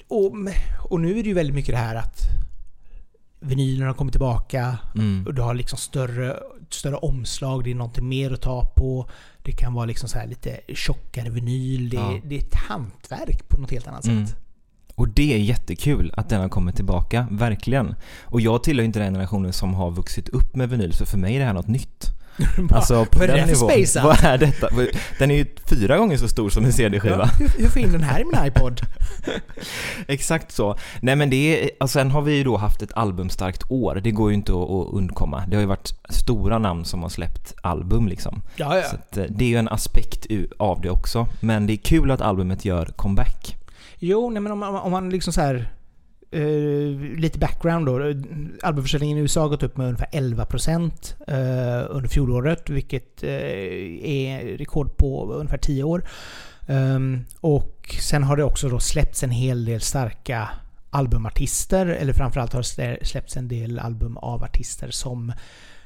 och, 0.07 0.33
och 0.89 0.99
nu 0.99 1.11
är 1.19 1.23
det 1.23 1.29
ju 1.29 1.33
väldigt 1.33 1.55
mycket 1.55 1.73
det 1.73 1.79
här 1.79 1.95
att 1.95 2.19
vinylen 3.39 3.87
har 3.87 3.93
kommit 3.93 4.13
tillbaka, 4.13 4.77
Mm. 4.95 5.25
och 5.27 5.33
du 5.33 5.41
har 5.41 5.53
liksom 5.53 5.77
större, 5.77 6.39
större 6.69 6.95
omslag, 6.95 7.63
det 7.63 7.71
är 7.71 7.75
någonting 7.75 8.07
mer 8.07 8.33
att 8.33 8.41
ta 8.41 8.65
på. 8.75 9.09
Det 9.43 9.51
kan 9.51 9.73
vara 9.73 9.85
liksom 9.85 10.09
så 10.09 10.17
här 10.17 10.27
lite 10.27 10.59
tjockare 10.73 11.29
vinyl. 11.29 11.89
Det, 11.89 11.95
Ja. 11.97 12.19
det 12.23 12.35
är 12.35 12.39
ett 12.39 12.55
hantverk 12.55 13.49
på 13.49 13.61
något 13.61 13.71
helt 13.71 13.87
annat 13.87 14.05
Mm. 14.05 14.27
sätt. 14.27 14.35
Och 14.95 15.07
det 15.09 15.33
är 15.33 15.37
jättekul 15.37 16.13
att 16.17 16.29
den 16.29 16.41
har 16.41 16.49
kommit 16.49 16.75
tillbaka, 16.75 17.27
verkligen. 17.31 17.95
Och 18.23 18.41
jag 18.41 18.63
tillhör 18.63 18.85
inte 18.85 18.99
den 18.99 19.13
generationen 19.13 19.53
som 19.53 19.73
har 19.73 19.91
vuxit 19.91 20.29
upp 20.29 20.55
med 20.55 20.69
vinyl, 20.69 20.93
så 20.93 21.05
för 21.05 21.17
mig 21.17 21.35
är 21.35 21.39
det 21.39 21.45
här 21.45 21.53
något 21.53 21.67
nytt. 21.67 22.11
Alltså 22.71 23.05
på 23.05 23.19
vad 23.19 23.29
är 23.29 23.33
det 23.33 23.39
den 23.39 23.47
nivån. 23.47 23.69
space 23.69 24.01
Vad 24.01 24.23
är 24.23 24.37
detta? 24.37 24.69
Den 25.19 25.31
är 25.31 25.35
ju 25.35 25.45
fyra 25.69 25.97
gånger 25.97 26.17
så 26.17 26.27
stor 26.27 26.49
som 26.49 26.65
en 26.65 26.73
CD-skiva. 26.73 27.17
ja, 27.17 27.29
hur, 27.39 27.49
hur 27.57 27.69
får 27.69 27.81
jag 27.81 27.87
in 27.87 27.91
den 27.91 28.03
här 28.03 28.19
i 28.19 28.23
min 28.23 28.45
iPod? 28.47 28.81
Exakt 30.07 30.51
så. 30.51 30.77
Nej 31.01 31.15
men 31.15 31.29
det 31.29 31.63
är, 31.63 31.69
alltså 31.79 31.99
sen 31.99 32.11
har 32.11 32.21
vi 32.21 32.37
ju 32.37 32.43
då 32.43 32.57
haft 32.57 32.81
ett 32.81 32.93
albumstarkt 32.93 33.63
år. 33.69 34.01
Det 34.03 34.11
går 34.11 34.29
ju 34.29 34.35
inte 34.35 34.51
att, 34.51 34.69
att 34.69 34.93
undkomma. 34.93 35.43
Det 35.47 35.55
har 35.55 35.61
ju 35.61 35.67
varit 35.67 35.93
stora 36.09 36.57
namn 36.59 36.85
som 36.85 37.01
har 37.01 37.09
släppt 37.09 37.53
album 37.61 38.07
liksom. 38.07 38.41
Ja, 38.55 38.81
Så 38.89 38.95
att, 38.95 39.17
eh, 39.17 39.23
det 39.29 39.45
är 39.45 39.49
ju 39.49 39.57
en 39.57 39.69
aspekt 39.69 40.27
av 40.59 40.81
det 40.81 40.89
också. 40.89 41.27
Men 41.39 41.67
det 41.67 41.73
är 41.73 41.77
kul 41.77 42.11
att 42.11 42.21
albumet 42.21 42.65
gör 42.65 42.85
comeback. 42.85 43.55
Jo, 43.99 44.29
nej, 44.29 44.41
men 44.41 44.51
om, 44.51 44.59
man- 44.59 44.75
om 44.75 44.91
man 44.91 45.09
liksom 45.09 45.33
så 45.33 45.41
här... 45.41 45.71
eh, 46.31 47.17
lite 47.17 47.39
background 47.39 47.85
då. 47.85 47.99
Albumförsäljningen 48.63 49.17
i 49.17 49.21
USA 49.21 49.41
har 49.41 49.49
gått 49.49 49.63
upp 49.63 49.77
med 49.77 49.85
ungefär 49.87 50.07
11% 50.11 50.81
uh, 51.29 51.95
under 51.95 52.09
fjolåret, 52.09 52.69
vilket 52.69 53.23
eh, 53.23 53.29
är 54.03 54.57
rekord 54.57 54.97
på 54.97 55.33
ungefär 55.33 55.57
10 55.57 55.83
år. 55.83 56.07
Ehm, 56.67 57.25
och 57.41 57.95
sen 58.01 58.23
har 58.23 58.37
det 58.37 58.43
också 58.43 58.69
då 58.69 58.79
släppts 58.79 59.23
en 59.23 59.29
hel 59.31 59.65
del 59.65 59.81
starka 59.81 60.49
albumartister, 60.89 61.85
eller 61.85 62.13
framförallt 62.13 62.53
har 62.53 62.65
det 62.77 63.05
släppts 63.07 63.37
en 63.37 63.47
del 63.47 63.79
album 63.79 64.17
av 64.17 64.43
artister 64.43 64.91
som 64.91 65.33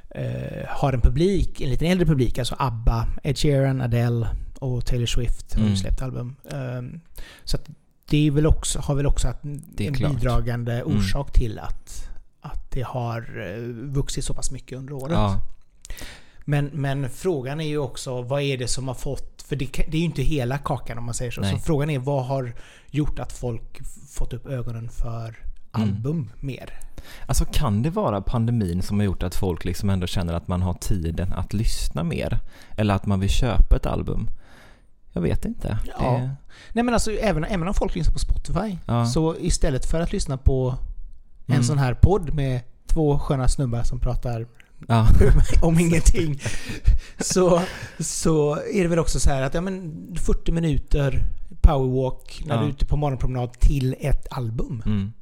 eh, 0.10 0.66
har 0.68 0.94
en 0.94 1.02
publik, 1.02 1.62
en 1.62 1.70
lite 1.70 1.88
äldre 1.88 2.06
publik, 2.06 2.38
alltså 2.40 2.56
ABBA, 2.60 3.08
Ed 3.24 3.38
Sheeran, 3.38 3.82
Adele 3.82 4.28
och 4.60 4.86
Taylor 4.86 5.06
Swift 5.06 5.54
har 5.54 5.62
Mm. 5.64 5.76
släppt 5.76 6.02
album. 6.02 6.36
Ehm, 6.52 7.00
så 7.44 7.58
att 7.58 7.70
det 8.10 8.28
är 8.28 8.32
väl 8.32 8.48
också, 8.48 8.80
har 8.80 8.96
väl 8.96 9.06
också 9.06 9.28
att 9.28 9.44
en 9.44 9.94
klart. 9.94 10.12
bidragande 10.12 10.74
Mm. 10.74 10.98
orsak 10.98 11.34
till 11.34 11.60
att, 11.60 12.10
att 12.42 12.72
det 12.72 12.82
har 12.82 13.48
eh, 13.56 13.64
vuxit 13.94 14.26
så 14.26 14.34
pass 14.34 14.52
mycket 14.52 14.78
under 14.78 14.94
året. 14.94 15.12
Ja. 15.12 15.42
Men, 16.46 16.66
men 16.66 17.10
frågan 17.10 17.62
är 17.62 17.68
ju 17.68 17.78
också 17.78 18.22
vad 18.22 18.42
är 18.42 18.58
det 18.58 18.68
som 18.68 18.88
har 18.88 18.96
fått... 18.96 19.42
För 19.42 19.56
det, 19.56 19.66
det 19.66 19.98
är 19.98 20.00
ju 20.00 20.06
inte 20.06 20.22
hela 20.22 20.58
kakan 20.58 20.98
om 20.98 21.04
man 21.04 21.14
säger 21.14 21.32
så. 21.32 21.42
Nej. 21.42 21.52
Så 21.52 21.60
frågan 21.60 21.90
är 21.90 22.00
vad 22.00 22.26
har 22.26 22.54
gjort 22.92 23.20
att 23.20 23.32
folk 23.32 23.80
fått 24.10 24.34
upp 24.34 24.48
ögonen 24.48 24.90
för 24.90 25.36
album 25.72 26.32
mer? 26.40 26.80
Alltså 27.26 27.46
kan 27.46 27.82
det 27.82 27.90
vara 27.90 28.22
pandemin 28.22 28.82
som 28.82 29.00
har 29.00 29.06
gjort 29.06 29.24
att 29.24 29.36
folk 29.36 29.66
liksom 29.66 29.90
ändå 29.90 30.08
känner 30.08 30.34
att 30.34 30.48
man 30.48 30.62
har 30.62 30.74
tiden 30.74 31.34
att 31.34 31.54
lyssna 31.54 32.04
mer? 32.04 32.40
Eller 32.78 32.94
att 32.94 33.06
man 33.06 33.20
vill 33.20 33.30
köpa 33.30 33.76
ett 33.76 33.86
album? 33.86 34.30
Jag 35.20 35.30
vet 35.30 35.46
inte. 35.46 35.78
Ja. 36.00 36.12
Det, 36.12 36.36
Nej 36.74 36.84
men 36.84 36.94
alltså 36.94 37.12
även, 37.12 37.44
även 37.44 37.68
om 37.68 37.74
folk 37.74 37.96
lyssnar 37.96 38.14
på 38.14 38.20
Spotify. 38.20 38.78
Ja. 38.86 39.06
Så 39.06 39.36
istället 39.40 39.86
för 39.86 40.00
att 40.02 40.12
lyssna 40.14 40.38
på 40.38 40.76
en 41.46 41.54
Mm. 41.54 41.64
sån 41.64 41.78
här 41.78 41.94
podd 41.94 42.34
med 42.34 42.62
två 42.88 43.20
sköna 43.20 43.48
snubbar 43.48 43.84
som 43.84 44.00
pratar 44.00 44.48
ja. 44.88 45.08
om 45.62 45.80
ingenting. 45.80 46.40
Så, 47.20 47.62
så 48.00 48.56
är 48.56 48.82
det 48.84 48.88
väl 48.88 49.00
också 49.00 49.20
så 49.20 49.30
här 49.30 49.42
att 49.42 49.54
ja, 49.54 49.62
men 49.62 49.94
40 50.26 50.52
minuter 50.52 51.24
powerwalk 51.62 52.44
när 52.46 52.56
Ja. 52.56 52.62
du 52.62 52.68
är 52.68 52.72
ute 52.72 52.86
på 52.86 52.98
morgonpromenad 52.98 53.54
till 53.60 53.96
ett 54.00 54.28
album. 54.32 54.84
Mm. 54.86 55.14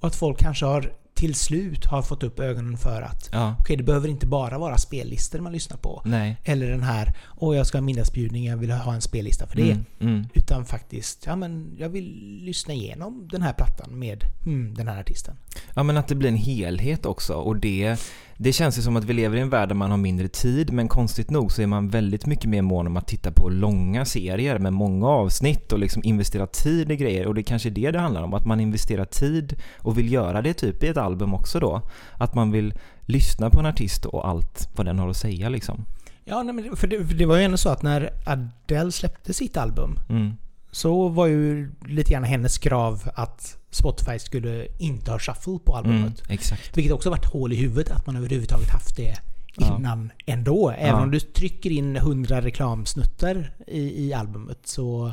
Och 0.00 0.06
att 0.08 0.16
folk 0.16 0.38
kanske 0.38 0.66
har 0.66 0.92
till 1.16 1.34
slut 1.34 1.84
har 1.84 2.02
fått 2.02 2.22
upp 2.22 2.40
ögonen 2.40 2.76
för 2.76 3.02
att 3.02 3.28
ja. 3.32 3.56
okej, 3.60 3.76
det 3.76 3.82
behöver 3.82 4.08
inte 4.08 4.26
bara 4.26 4.58
vara 4.58 4.78
spellistor 4.78 5.38
man 5.38 5.52
lyssnar 5.52 5.76
på. 5.76 6.02
Nej. 6.04 6.36
Eller 6.44 6.70
den 6.70 6.82
här, 6.82 7.12
åh 7.36 7.56
jag 7.56 7.66
ska 7.66 7.78
ha 7.78 7.82
middagsbjudning, 7.82 8.46
jag 8.46 8.56
vill 8.56 8.70
ha 8.70 8.94
en 8.94 9.00
spellista 9.00 9.46
för 9.46 9.56
det. 9.56 9.70
Mm. 9.70 9.84
Mm. 10.00 10.24
Utan 10.34 10.64
faktiskt, 10.64 11.26
ja 11.26 11.36
men 11.36 11.76
jag 11.78 11.88
vill 11.88 12.38
lyssna 12.42 12.74
igenom 12.74 13.28
den 13.32 13.42
här 13.42 13.52
plattan 13.52 13.98
med 13.98 14.24
hmm, 14.44 14.74
den 14.74 14.88
här 14.88 15.00
artisten. 15.00 15.36
Ja 15.74 15.82
men 15.82 15.96
att 15.96 16.08
det 16.08 16.14
blir 16.14 16.28
en 16.28 16.36
helhet 16.36 17.06
också 17.06 17.34
och 17.34 17.56
det, 17.56 17.96
det 18.38 18.52
känns 18.52 18.78
ju 18.78 18.82
som 18.82 18.96
att 18.96 19.04
vi 19.04 19.12
lever 19.12 19.36
i 19.36 19.40
en 19.40 19.50
värld 19.50 19.68
där 19.68 19.74
man 19.74 19.90
har 19.90 19.98
mindre 19.98 20.28
tid 20.28 20.72
men 20.72 20.88
konstigt 20.88 21.30
nog 21.30 21.52
så 21.52 21.62
är 21.62 21.66
man 21.66 21.88
väldigt 21.88 22.26
mycket 22.26 22.50
mer 22.50 22.62
mån 22.62 22.86
om 22.86 22.96
att 22.96 23.06
titta 23.06 23.32
på 23.32 23.48
långa 23.48 24.04
serier 24.04 24.58
med 24.58 24.72
många 24.72 25.08
avsnitt 25.08 25.72
och 25.72 25.78
liksom 25.78 26.02
investera 26.04 26.46
tid 26.46 26.90
i 26.90 26.96
grejer 26.96 27.26
och 27.26 27.34
det 27.34 27.42
kanske 27.42 27.68
är 27.68 27.70
det 27.70 27.90
det 27.90 27.98
handlar 27.98 28.22
om, 28.22 28.34
att 28.34 28.46
man 28.46 28.60
investerar 28.60 29.04
tid 29.04 29.62
och 29.78 29.98
vill 29.98 30.12
göra 30.12 30.42
det 30.42 30.54
typ 30.54 30.82
i 30.82 30.86
ett 30.86 30.96
album 30.96 31.34
också 31.34 31.60
då. 31.60 31.82
Att 32.14 32.34
man 32.34 32.50
vill 32.50 32.74
lyssna 33.00 33.50
på 33.50 33.60
en 33.60 33.66
artist 33.66 34.04
och 34.06 34.28
allt 34.28 34.68
vad 34.76 34.86
den 34.86 34.98
har 34.98 35.08
att 35.08 35.16
säga 35.16 35.48
liksom. 35.48 35.84
Ja, 36.24 36.42
nej, 36.42 36.54
men 36.54 36.76
för 36.76 36.86
det, 36.86 37.06
för 37.06 37.14
det 37.14 37.26
var 37.26 37.36
ju 37.36 37.42
ändå 37.42 37.56
så 37.56 37.68
att 37.68 37.82
när 37.82 38.10
Adele 38.26 38.92
släppte 38.92 39.34
sitt 39.34 39.56
album 39.56 39.98
Mm. 40.08 40.32
Så 40.76 41.08
var 41.08 41.26
ju 41.26 41.70
lite 41.86 42.12
grann 42.12 42.24
hennes 42.24 42.58
krav 42.58 43.10
att 43.14 43.56
Spotify 43.70 44.18
skulle 44.18 44.66
inte 44.78 45.10
ha 45.10 45.18
shuffle 45.18 45.58
på 45.64 45.76
Mm. 45.76 45.90
albumet. 45.92 46.22
Exakt. 46.28 46.76
Vilket 46.76 46.92
också 46.92 47.10
varit 47.10 47.24
hål 47.24 47.52
i 47.52 47.56
huvudet 47.56 47.90
att 47.90 48.06
man 48.06 48.16
överhuvudtaget 48.16 48.68
haft 48.68 48.96
det 48.96 49.16
Ja. 49.54 49.76
innan 49.78 50.12
ändå. 50.26 50.70
Även 50.70 50.86
Ja. 50.88 51.02
om 51.02 51.10
du 51.10 51.20
trycker 51.20 51.70
in 51.70 51.96
100 51.96 52.40
reklamsnuttar 52.40 53.52
i, 53.66 54.06
i 54.06 54.12
albumet 54.14 54.58
så 54.64 55.12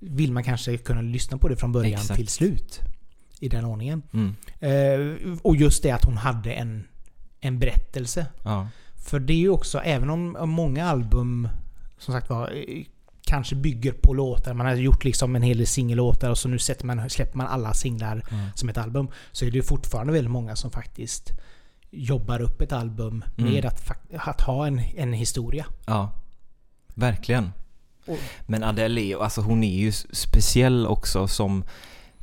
vill 0.00 0.32
man 0.32 0.44
kanske 0.44 0.76
kunna 0.76 1.00
lyssna 1.02 1.38
på 1.38 1.48
det 1.48 1.56
från 1.56 1.72
början 1.72 2.00
Exakt. 2.00 2.18
till 2.18 2.28
slut. 2.28 2.80
I 3.40 3.48
den 3.48 3.64
ordningen. 3.64 4.02
Mm. 4.12 4.34
Eh, 4.60 5.38
och 5.42 5.56
just 5.56 5.82
det 5.82 5.90
att 5.90 6.04
hon 6.04 6.16
hade 6.16 6.52
en, 6.52 6.84
en 7.40 7.58
berättelse. 7.58 8.26
Ja. 8.44 8.68
För 8.96 9.20
det 9.20 9.32
är 9.32 9.36
ju 9.38 9.48
också, 9.48 9.78
även 9.78 10.10
om 10.10 10.36
om 10.36 10.50
många 10.50 10.84
album 10.86 11.48
som 11.98 12.14
sagt 12.14 12.30
var 12.30 12.50
eh, 12.50 12.84
kanske 13.26 13.54
bygger 13.54 13.92
på 13.92 14.14
låtar. 14.14 14.54
Man 14.54 14.66
har 14.66 14.74
gjort 14.74 15.04
liksom 15.04 15.36
en 15.36 15.42
hel 15.42 15.58
del 15.58 15.66
singellåtar 15.66 16.30
och 16.30 16.38
så 16.38 16.48
nu 16.48 16.58
sätter 16.58 16.86
man, 16.86 17.10
släpper 17.10 17.36
man 17.38 17.46
alla 17.46 17.74
singlar 17.74 18.22
Mm. 18.30 18.46
som 18.54 18.68
ett 18.68 18.78
album. 18.78 19.08
Så 19.32 19.44
är 19.44 19.50
det 19.50 19.56
ju 19.56 19.62
fortfarande 19.62 20.12
väldigt 20.12 20.30
många 20.30 20.56
som 20.56 20.70
faktiskt 20.70 21.32
jobbar 21.90 22.40
upp 22.42 22.60
ett 22.60 22.72
album 22.72 23.24
Mm. 23.38 23.52
med 23.52 23.64
att, 23.64 23.90
att 24.18 24.40
ha 24.40 24.66
en, 24.66 24.78
en 24.96 25.12
historia. 25.12 25.66
Ja, 25.86 26.12
verkligen. 26.94 27.52
Och- 28.06 28.18
Men 28.46 28.62
Adele 28.64 29.00
är, 29.00 29.22
alltså 29.22 29.40
hon 29.40 29.64
är 29.64 29.76
ju 29.78 29.92
speciell 29.92 30.86
också 30.86 31.28
som 31.28 31.64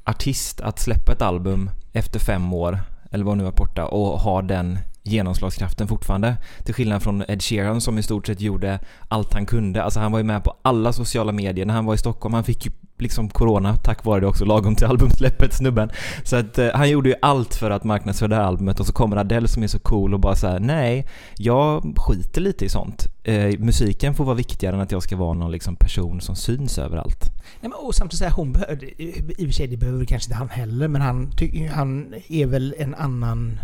artist 0.04 0.62
att 0.62 0.80
släppa 0.80 1.12
ett 1.12 1.22
album 1.22 1.70
efter 1.94 2.20
fem 2.20 2.54
år, 2.54 2.80
eller 3.12 3.26
vad 3.26 3.38
nu 3.38 3.44
var 3.44 3.52
borta, 3.52 3.86
och 3.86 4.20
ha 4.20 4.42
den 4.42 4.80
genomslagskraften 5.10 5.88
fortfarande. 5.88 6.38
Till 6.64 6.74
skillnad 6.74 7.04
från 7.04 7.24
Ed 7.28 7.44
Sheeran 7.44 7.82
som 7.82 7.98
i 7.98 8.04
stort 8.04 8.28
sett 8.28 8.42
gjorde 8.42 8.80
allt 9.08 9.34
han 9.34 9.46
kunde. 9.46 9.84
Alltså 9.84 10.00
han 10.00 10.12
var 10.12 10.20
ju 10.20 10.26
med 10.26 10.44
på 10.44 10.56
alla 10.62 10.94
sociala 10.94 11.32
medier. 11.32 11.66
När 11.66 11.74
han 11.74 11.86
var 11.86 11.94
i 11.94 11.98
Stockholm, 11.98 12.34
han 12.34 12.44
fick 12.44 12.66
ju 12.66 12.72
liksom 12.98 13.30
corona 13.30 13.76
tack 13.76 14.06
vare 14.06 14.20
det 14.20 14.28
också, 14.28 14.46
lagom 14.46 14.76
till 14.76 14.88
albumsläppet 14.88 15.54
snubben. 15.54 15.90
Så 16.24 16.36
att 16.36 16.58
eh, 16.58 16.70
han 16.74 16.90
gjorde 16.90 17.10
ju 17.10 17.16
allt 17.22 17.56
för 17.56 17.72
att 17.72 17.84
marknadsföra 17.84 18.28
det 18.28 18.36
här 18.36 18.44
albumet 18.44 18.80
och 18.80 18.86
så 18.86 18.94
kommer 18.94 19.18
Adele 19.18 19.48
som 19.48 19.64
är 19.64 19.68
så 19.68 19.80
cool 19.80 20.14
och 20.14 20.20
bara 20.20 20.36
säger 20.36 20.60
nej, 20.60 21.08
jag 21.38 21.94
skiter 21.98 22.42
lite 22.42 22.66
i 22.66 22.70
sånt. 22.70 23.08
Eh, 23.24 23.60
musiken 23.60 24.14
får 24.16 24.26
vara 24.26 24.36
viktigare 24.36 24.76
än 24.76 24.82
att 24.82 24.92
jag 24.92 25.04
ska 25.04 25.18
vara 25.18 25.34
någon 25.34 25.52
liksom 25.52 25.76
person 25.76 26.22
som 26.22 26.36
syns 26.36 26.78
överallt. 26.78 27.24
Nej, 27.62 27.70
men, 27.70 27.74
och 27.74 27.96
samtidigt 27.96 28.20
säga 28.20 28.32
hon 28.32 28.54
behöver, 28.54 29.02
i 29.02 29.44
och 29.44 29.48
för 29.48 29.54
sig 29.54 29.68
det 29.68 29.78
behöver 29.78 30.06
kanske 30.06 30.28
inte 30.28 30.38
han 30.38 30.50
heller, 30.50 30.88
men 30.88 31.02
han, 31.02 31.32
ty, 31.32 31.68
han 31.68 32.14
är 32.30 32.46
väl 32.46 32.76
en 32.78 32.96
annan 32.96 33.60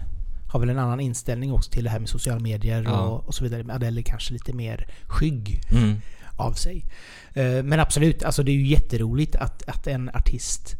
har 0.48 0.60
väl 0.60 0.70
en 0.70 0.80
annan 0.80 1.00
inställning 1.00 1.54
också 1.54 1.72
till 1.72 1.84
det 1.84 1.90
här 1.90 2.00
med 2.00 2.10
sociala 2.10 2.40
medier 2.40 2.84
Ja. 2.84 3.00
och, 3.02 3.28
och 3.28 3.36
så 3.36 3.44
vidare. 3.44 3.74
Adele 3.74 4.02
är 4.02 4.04
kanske 4.04 4.34
lite 4.34 4.54
mer 4.54 4.88
skygg 5.08 5.62
Mm. 5.72 5.96
av 6.38 6.54
sig. 6.54 6.86
Eh, 7.34 7.64
Men 7.64 7.80
absolut, 7.80 8.24
alltså 8.24 8.44
det 8.44 8.52
är 8.52 8.56
ju 8.56 8.68
jätteroligt 8.68 9.36
att, 9.36 9.64
att 9.70 9.88
en 9.88 10.10
artist 10.14 10.76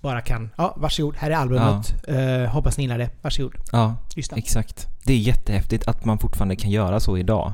bara 0.00 0.20
kan, 0.20 0.50
ja 0.56 0.74
varsågod, 0.76 1.16
här 1.16 1.30
är 1.30 1.34
albumet. 1.34 1.94
Eh, 2.08 2.50
hoppas 2.52 2.78
ni 2.78 2.84
gillar 2.84 2.98
det. 2.98 3.10
Varsågod, 3.22 3.54
Ja, 3.72 3.96
lyssna. 4.16 4.36
exakt. 4.36 4.88
Det 5.04 5.12
är 5.12 5.18
jättehäftigt 5.18 5.88
att 5.88 6.04
man 6.04 6.18
fortfarande 6.18 6.56
kan 6.56 6.70
göra 6.70 7.00
så 7.00 7.18
idag. 7.18 7.52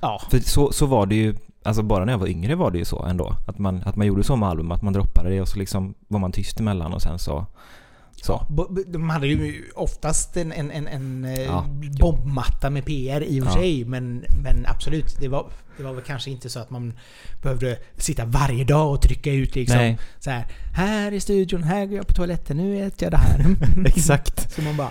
Ja, 0.00 0.22
För 0.30 0.38
så, 0.38 0.72
så 0.72 0.86
var 0.86 1.06
det 1.06 1.14
ju, 1.14 1.34
alltså 1.64 1.82
bara 1.82 2.04
när 2.04 2.12
jag 2.12 2.18
var 2.18 2.26
yngre 2.26 2.54
var 2.54 2.70
det 2.70 2.78
ju 2.78 2.84
så 2.84 3.02
ändå. 3.04 3.36
Att 3.46 3.58
man, 3.58 3.82
att 3.84 3.96
man 3.96 4.06
gjorde 4.06 4.24
så 4.24 4.36
med 4.36 4.48
album, 4.48 4.72
att 4.72 4.82
man 4.82 4.92
droppade 4.92 5.30
det 5.30 5.40
och 5.40 5.48
så 5.48 5.58
liksom 5.58 5.94
var 6.08 6.18
man 6.20 6.32
tyst 6.32 6.60
emellan 6.60 6.92
och 6.94 7.02
sen 7.02 7.18
så... 7.18 7.46
Så. 8.22 8.46
de 8.86 9.10
hade 9.10 9.26
ju 9.26 9.64
oftast 9.74 10.36
en, 10.36 10.52
en, 10.52 10.70
en, 10.70 10.88
en 10.88 11.24
eh, 11.24 11.40
Ja. 11.42 11.66
bombmatta 12.00 12.70
med 12.70 12.84
PR 12.84 13.20
i 13.20 13.40
och 13.40 13.44
för 13.44 13.50
Ja. 13.50 13.56
sig. 13.60 13.84
Men, 13.84 14.24
men 14.42 14.66
absolut, 14.66 15.16
det 15.20 15.28
var, 15.28 15.46
det 15.76 15.82
var 15.82 15.92
väl 15.92 16.04
kanske 16.04 16.30
inte 16.30 16.48
så 16.50 16.60
att 16.60 16.70
man 16.70 16.92
behövde 17.42 17.78
sitta 17.96 18.24
varje 18.24 18.64
dag 18.64 18.90
och 18.92 19.02
trycka 19.02 19.32
ut 19.32 19.54
liksom 19.54 19.76
Nej, 19.78 19.98
så 20.18 20.30
här. 20.30 20.46
Här 20.74 21.12
i 21.12 21.20
studion, 21.20 21.62
här 21.62 21.86
går 21.86 21.96
jag 21.96 22.06
på 22.06 22.14
toaletten, 22.14 22.56
nu 22.56 22.86
äter 22.86 23.02
jag 23.06 23.12
det 23.12 23.16
här. 23.16 23.46
exakt. 23.86 24.52
Så 24.54 24.62
man 24.62 24.76
bara... 24.76 24.90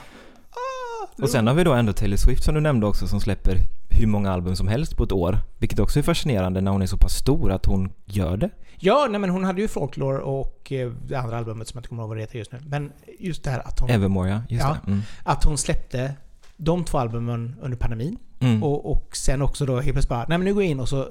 "Ah, 0.52 1.22
Och 1.24 1.30
sen 1.30 1.48
har 1.48 1.54
vi 1.54 1.64
då 1.64 1.74
ändå 1.74 1.94
Taylor 1.94 2.18
Swift 2.18 2.44
som 2.44 2.56
du 2.56 2.62
nämnde 2.62 2.86
också 2.88 3.08
som 3.08 3.20
släpper 3.22 3.58
hur 3.90 4.08
många 4.08 4.32
album 4.32 4.56
som 4.56 4.68
helst 4.68 4.98
på 4.98 5.04
ett 5.04 5.12
år. 5.12 5.40
Vilket 5.60 5.80
också 5.80 6.00
är 6.00 6.04
fascinerande 6.04 6.62
när 6.62 6.72
hon 6.72 6.82
är 6.82 6.86
så 6.86 6.98
pass 6.98 7.14
stor 7.14 7.52
att 7.52 7.66
hon 7.66 7.92
gör 8.06 8.38
det. 8.38 8.50
Ja, 8.80 9.08
nej 9.10 9.20
men 9.20 9.30
hon 9.30 9.44
hade 9.44 9.62
ju 9.62 9.68
Folklore 9.68 10.20
och 10.20 10.72
eh, 10.72 10.92
det 11.08 11.16
andra 11.16 11.38
albumet 11.38 11.68
som 11.68 11.78
jag 11.78 11.80
inte 11.80 11.90
kommer 11.90 12.02
ihåg 12.04 12.10
vad 12.10 12.18
det 12.18 12.22
heter 12.22 12.38
just 12.40 12.52
nu. 12.52 12.60
Men 12.68 12.92
just 13.20 13.44
det 13.44 13.50
här 13.50 13.60
att 13.68 13.80
hon, 13.80 13.90
Evermore 13.90 14.30
ja, 14.30 14.42
just 14.50 14.64
Ja. 14.66 14.78
Mm. 14.88 15.02
att 15.24 15.44
hon 15.44 15.58
släppte 15.58 16.14
de 16.58 16.86
två 16.86 16.98
albumen 16.98 17.56
under 17.62 17.78
pandemin. 17.78 18.18
Mm. 18.40 18.64
Och, 18.64 18.92
och 18.92 19.16
sen 19.18 19.42
också 19.42 19.66
då 19.66 19.74
helt 19.74 19.84
plötsligt 19.86 20.10
bara, 20.10 20.26
nej 20.30 20.38
men 20.38 20.46
nu 20.46 20.54
går 20.54 20.64
jag 20.64 20.72
in 20.72 20.80
och 20.80 20.90
så 20.90 21.08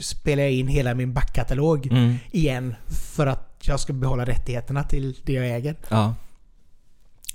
spelar 0.00 0.42
jag 0.42 0.52
in 0.52 0.68
hela 0.68 0.94
min 0.94 1.12
backkatalog 1.12 1.86
Mm. 1.86 2.14
igen 2.32 2.74
för 3.14 3.26
att 3.26 3.56
jag 3.60 3.80
ska 3.80 3.92
behålla 3.92 4.24
rättigheterna 4.24 4.84
till 4.84 5.16
det 5.24 5.32
jag 5.32 5.50
äger. 5.50 5.76
Ja, 5.88 6.14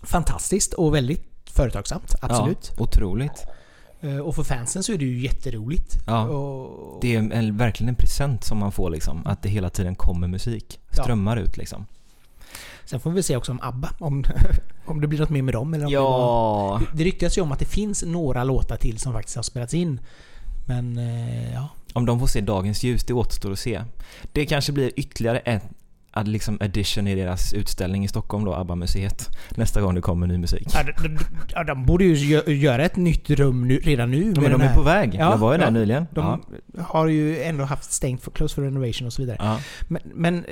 Fantastiskt 0.04 0.74
och 0.74 0.96
väldigt 0.96 1.26
företagsamt, 1.46 2.16
absolut. 2.22 2.72
Ja, 2.78 2.84
otroligt. 2.84 3.46
Eh, 4.02 4.18
Och 4.18 4.36
för 4.36 4.44
fansen 4.44 4.84
så 4.84 4.94
är 4.94 4.98
det 4.98 5.06
ju 5.06 5.20
jätteroligt. 5.20 5.98
Ja. 6.08 6.24
Och, 6.28 7.02
Det 7.02 7.16
är 7.16 7.20
en, 7.32 7.58
verkligen 7.58 7.90
en 7.90 7.96
present 7.96 8.44
som 8.44 8.58
man 8.58 8.72
får 8.72 8.90
liksom. 8.90 9.22
Att 9.26 9.44
det 9.44 9.50
hela 9.50 9.70
tiden 9.70 9.96
kommer 9.96 10.28
musik. 10.28 10.80
Ja. 10.96 11.04
Strömmar 11.04 11.38
ut 11.38 11.58
liksom. 11.58 11.86
Sen 12.86 13.00
får 13.00 13.12
vi 13.12 13.24
se 13.24 13.36
också 13.36 13.52
om 13.52 13.60
ABBA, 13.62 13.90
om, 14.00 14.24
om 14.86 15.02
det 15.02 15.08
blir 15.08 15.20
något 15.20 15.30
mer 15.30 15.42
med 15.42 15.54
dem 15.54 15.74
eller 15.74 15.86
om 15.86 15.92
det. 15.92 15.96
Ja. 15.96 16.82
Det 16.94 17.04
ryktas 17.04 17.38
ju 17.38 17.42
om 17.42 17.52
att 17.52 17.60
det 17.60 17.66
finns 17.66 18.04
några 18.08 18.44
låtar 18.44 18.76
till 18.78 18.98
som 18.98 19.14
faktiskt 19.14 19.36
har 19.36 19.44
spelats 19.44 19.74
in. 19.74 20.00
Men 20.68 20.98
eh, 20.98 21.54
ja. 21.54 21.68
Om 21.94 22.06
de 22.06 22.20
får 22.20 22.28
se 22.28 22.42
dagens 22.42 22.84
ljus, 22.84 23.04
det 23.04 23.14
återstår 23.14 23.52
att 23.52 23.60
se. 23.60 23.82
Det 24.34 24.46
kanske 24.46 24.72
blir 24.72 24.92
ytterligare 24.96 25.40
en 25.40 25.62
liksom 26.24 26.58
addition 26.62 27.08
i 27.08 27.16
deras 27.16 27.54
utställning 27.54 28.04
i 28.06 28.08
Stockholm 28.08 28.46
då, 28.46 28.54
ABBA-museet. 28.56 29.30
Nästa 29.56 29.82
gång 29.82 29.96
det 29.96 30.02
kommer 30.02 30.28
ny 30.28 30.38
musik. 30.38 30.68
Ja, 30.74 30.84
de, 30.84 31.18
de, 31.56 31.64
de 31.68 31.86
borde 31.86 32.04
ju 32.04 32.16
gö- 32.38 32.50
göra 32.52 32.86
ett 32.86 32.96
nytt 32.96 33.30
rum 33.30 33.68
nu, 33.68 33.78
redan 33.78 34.12
nu. 34.12 34.34
Ja, 34.36 34.42
men 34.42 34.52
de 34.52 34.62
är 34.62 34.66
här. 34.68 34.76
på 34.76 34.82
väg. 34.82 35.14
Ja, 35.14 35.20
jag 35.32 35.38
var 35.38 35.52
ju 35.52 35.58
där 35.58 35.66
ja. 35.66 35.72
nyligen. 35.72 36.06
De 36.12 36.40
ja. 36.78 36.84
har 36.84 37.08
ju 37.08 37.42
ändå 37.44 37.64
haft 37.64 37.92
stängt 37.92 38.22
för 38.24 38.32
close 38.32 38.56
for 38.56 38.62
renovation 38.62 39.08
och 39.08 39.14
så 39.14 39.22
vidare. 39.22 39.58
Men, 39.88 40.02
men 40.14 40.38
eh, 40.38 40.44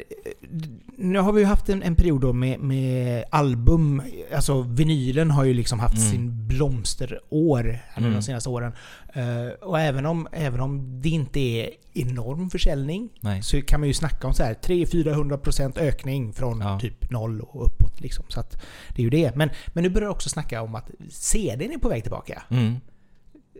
nu 0.97 1.19
har 1.19 1.31
vi 1.33 1.41
ju 1.41 1.47
haft 1.47 1.69
en, 1.69 1.83
en 1.83 1.95
period 1.95 2.21
då 2.21 2.33
med, 2.33 2.59
med 2.59 3.23
album. 3.31 4.01
Alltså 4.35 4.61
vinylen 4.61 5.31
har 5.31 5.43
ju 5.43 5.53
liksom 5.53 5.79
haft 5.79 5.97
Mm. 5.97 6.11
sin 6.11 6.47
blomsterår 6.47 7.63
här 7.89 8.01
Mm. 8.01 8.13
de 8.13 8.21
senaste 8.21 8.49
åren. 8.49 8.71
Eh, 9.17 9.47
och 9.61 9.79
även 9.79 10.05
om, 10.05 10.27
även 10.31 10.59
om 10.59 11.01
det 11.01 11.09
inte 11.09 11.39
är 11.39 11.69
enorm 11.93 12.49
försäljning 12.49 13.09
Nej. 13.21 13.41
så 13.41 13.61
kan 13.61 13.79
man 13.79 13.87
ju 13.87 13.93
snacka 13.93 14.27
om 14.27 14.33
så 14.33 14.43
här 14.43 14.53
300-400% 14.53 15.79
ökning 15.79 16.33
från 16.33 16.61
Ja. 16.61 16.79
typ 16.79 17.11
noll 17.11 17.41
och 17.41 17.65
uppåt. 17.65 18.01
Liksom. 18.01 18.25
Så 18.27 18.39
att 18.39 18.51
det 18.95 19.01
är 19.01 19.03
ju 19.03 19.09
det. 19.09 19.35
Men, 19.35 19.49
men 19.67 19.83
nu 19.83 19.89
börjar 19.89 20.07
jag 20.07 20.15
också 20.15 20.29
snacka 20.29 20.61
om 20.61 20.75
att 20.75 20.89
CDn 21.09 21.71
är 21.71 21.77
på 21.77 21.89
väg 21.89 22.03
tillbaka. 22.03 22.43
Mm. 22.49 22.75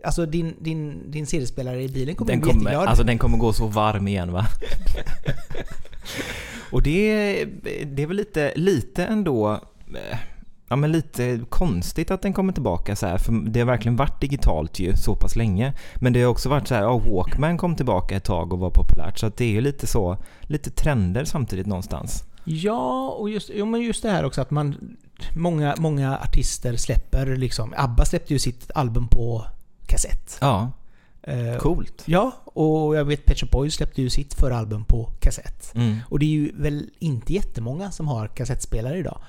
Alltså 0.04 0.26
din, 0.26 0.54
din, 0.60 1.10
din 1.10 1.26
CD-spelare 1.26 1.82
i 1.82 1.88
bilen 1.88 2.14
kommer 2.14 2.32
Den 2.32 2.40
bli 2.40 2.48
kommer, 2.50 2.62
jätteglad. 2.62 2.88
alltså 2.88 3.04
den 3.04 3.18
kommer 3.18 3.38
gå 3.38 3.52
så 3.52 3.66
varm 3.66 4.08
igen 4.08 4.32
va? 4.32 4.46
Och 6.72 6.82
det, 6.82 7.44
det 7.84 8.02
är 8.02 8.06
väl 8.06 8.16
lite, 8.16 8.52
lite 8.56 9.04
ändå, 9.04 9.52
eh, 9.94 10.18
ja 10.68 10.76
men 10.76 10.92
lite 10.92 11.40
konstigt 11.48 12.10
att 12.10 12.22
den 12.22 12.32
kommer 12.32 12.52
tillbaka 12.52 12.96
så 12.96 13.06
här, 13.06 13.18
för 13.18 13.32
det 13.32 13.60
har 13.60 13.66
verkligen 13.66 13.96
varit 13.96 14.20
digitalt 14.20 14.78
ju 14.78 14.96
så 14.96 15.16
pass 15.16 15.36
länge. 15.36 15.72
Men 15.94 16.12
det 16.12 16.22
har 16.22 16.30
också 16.30 16.48
varit 16.48 16.68
så 16.68 16.74
här, 16.74 16.82
ja 16.82 16.98
Walkman 16.98 17.58
kom 17.58 17.76
tillbaka 17.76 18.16
ett 18.16 18.24
tag 18.24 18.52
och 18.52 18.58
var 18.58 18.70
populärt, 18.70 19.18
så 19.18 19.26
att 19.26 19.36
det 19.36 19.44
är 19.44 19.50
ju 19.50 19.60
lite 19.60 19.86
så, 19.86 20.16
lite 20.42 20.70
trender 20.70 21.24
samtidigt 21.24 21.66
någonstans. 21.66 22.24
Ja, 22.44 23.08
och 23.08 23.30
just, 23.30 23.50
jo, 23.54 23.66
men 23.66 23.80
just 23.80 24.02
det 24.02 24.10
här 24.10 24.24
också 24.24 24.40
att 24.40 24.50
man... 24.50 24.96
Många, 25.36 25.74
många 25.78 26.18
artister 26.18 26.76
släpper 26.76 27.36
liksom... 27.36 27.74
ABBA 27.76 28.04
släppte 28.04 28.32
ju 28.32 28.38
sitt 28.38 28.70
album 28.74 29.08
på 29.08 29.44
kassett. 29.86 30.38
Ja, 30.40 30.70
Eh, 31.28 31.58
coolt. 31.58 32.02
Ja, 32.06 32.32
och 32.44 32.96
jag 32.96 33.04
vet 33.04 33.24
Pet 33.24 33.38
Shop 33.38 33.46
Boys 33.52 33.74
släppte 33.74 34.02
ju 34.02 34.10
sitt 34.10 34.34
förra 34.34 34.56
album 34.56 34.84
på 34.84 35.10
kassett. 35.20 35.74
Mm. 35.74 35.96
Och 36.08 36.18
det 36.18 36.26
är 36.26 36.30
ju 36.30 36.52
väl 36.54 36.90
inte 36.98 37.32
jättemånga 37.32 37.90
som 37.90 38.08
har 38.08 38.28
kassettspelare 38.28 38.98
idag. 38.98 39.20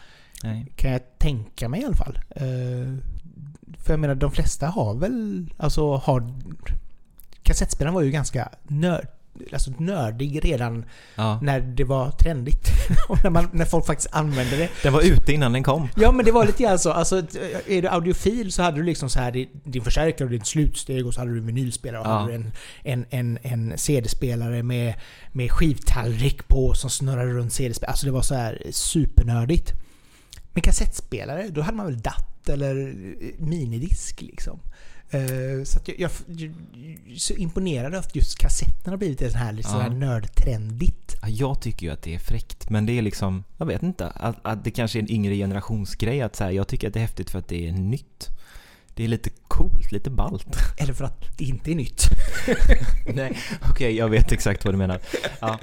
Nej. 0.43 0.71
Kan 0.75 0.91
jag 0.91 1.02
tänka 1.19 1.69
mig 1.69 1.82
i 1.82 1.86
alla 1.86 1.95
fall. 1.95 2.19
Eh, 2.36 2.93
för 3.84 3.93
jag 3.93 3.99
menar, 3.99 4.15
de 4.15 4.32
flesta 4.32 4.67
har 4.67 4.93
väl... 4.95 5.45
Alltså 5.58 5.95
har... 5.95 6.34
Kassettspelaren 7.43 7.93
var 7.95 8.02
ju 8.02 8.12
ganska 8.12 8.49
nörd, 8.67 9.08
alltså 9.54 9.71
nördig 9.78 10.45
redan 10.45 10.86
Ja. 11.15 11.39
när 11.41 11.60
det 11.62 11.84
var 11.84 12.12
trendigt. 12.12 12.67
Och 13.10 13.23
när, 13.23 13.30
man, 13.30 13.49
när 13.54 13.65
folk 13.65 13.86
faktiskt 13.86 14.10
använde 14.13 14.58
det. 14.58 14.69
Den 14.84 14.93
var 14.93 15.02
ute 15.02 15.34
innan 15.34 15.54
den 15.54 15.63
kom. 15.63 15.88
Ja 15.95 16.12
men 16.12 16.25
det 16.25 16.32
var 16.32 16.45
lite 16.45 16.63
grann 16.63 16.80
så. 16.80 16.91
Alltså, 16.91 17.17
är 17.67 17.82
du 17.82 17.88
audiofil 17.88 18.52
så 18.52 18.62
hade 18.63 18.78
du 18.78 18.84
liksom 18.84 19.10
så 19.10 19.19
här 19.19 19.32
din- 19.63 19.84
förstärkare 19.84 20.25
och 20.25 20.32
din 20.32 20.45
slutsteg 20.45 21.08
och 21.08 21.13
så 21.13 21.19
hade 21.21 21.32
du 21.32 21.38
en 21.38 21.45
vinylspelare 21.45 22.02
och 22.02 22.08
Ja. 22.08 22.12
hade 22.19 22.28
du 22.32 22.36
en, 22.36 22.52
en, 22.84 23.06
en, 23.10 23.38
en 23.41 23.78
CD-spelare 23.78 24.63
med, 24.63 24.93
med 25.32 25.52
skivtallrik 25.52 26.47
på 26.47 26.73
som 26.73 26.89
snurrade 26.89 27.32
runt 27.34 27.54
CD-spelaren. 27.54 27.91
Alltså 27.91 28.06
det 28.06 28.12
var 28.12 28.21
så 28.21 28.36
här 28.36 28.62
supernördigt. 28.71 29.73
Men 30.60 30.63
kassettspelare, 30.63 31.48
då 31.50 31.62
hade 31.62 31.78
man 31.78 31.86
väl 31.86 32.02
DAT 32.02 32.50
eller 32.50 32.95
minidisk 33.38 34.22
liksom. 34.22 34.60
Eh, 35.10 35.63
Så 35.63 35.80
jag, 35.86 36.00
jag, 36.00 36.12
så 37.17 37.34
imponerad 37.34 37.93
av 37.95 38.00
att 38.00 38.15
just 38.15 38.38
kassetten 38.39 38.93
har 38.93 38.98
blivit 38.98 39.19
sån 39.19 39.30
här, 39.32 39.54
Ja. 39.54 39.63
sån 39.69 39.82
här 39.82 39.89
nördtrendigt. 39.89 41.15
Ja, 41.22 41.28
jag 41.30 41.62
tycker 41.62 41.86
ju 41.86 41.91
att 41.93 42.02
det 42.02 42.15
är 42.15 42.19
fräckt, 42.19 42.69
men 42.69 42.86
det 42.86 42.98
är 42.98 43.02
liksom, 43.02 43.43
jag 43.58 43.65
vet 43.65 43.84
inte, 43.84 44.08
att, 44.08 44.36
att 44.41 44.63
det 44.63 44.72
kanske 44.72 45.00
är 45.00 45.04
en 45.04 45.12
yngre 45.12 45.36
generationsgrej 45.36 46.22
att 46.22 46.36
så 46.36 46.43
här, 46.43 46.52
jag 46.52 46.67
tycker 46.67 46.88
att 46.88 46.93
det 46.93 47.00
är 47.00 47.02
häftigt 47.02 47.30
för 47.30 47.39
att 47.39 47.48
det 47.48 47.67
är 47.67 47.72
nytt. 47.72 48.28
Det 48.95 49.04
är 49.04 49.08
lite 49.08 49.30
coolt, 49.48 49.91
lite 49.91 50.10
ballt. 50.10 50.58
Eller 50.78 50.93
för 50.93 51.06
att 51.06 51.38
det 51.38 51.45
inte 51.45 51.72
är 51.72 51.76
nytt. 51.76 52.04
Nej, 53.13 53.38
okej, 53.72 53.95
jag 53.95 54.10
vet 54.10 54.32
exakt 54.32 54.65
vad 54.65 54.74
du 54.74 54.78
menar. 54.78 55.00
Ja, 55.41 55.60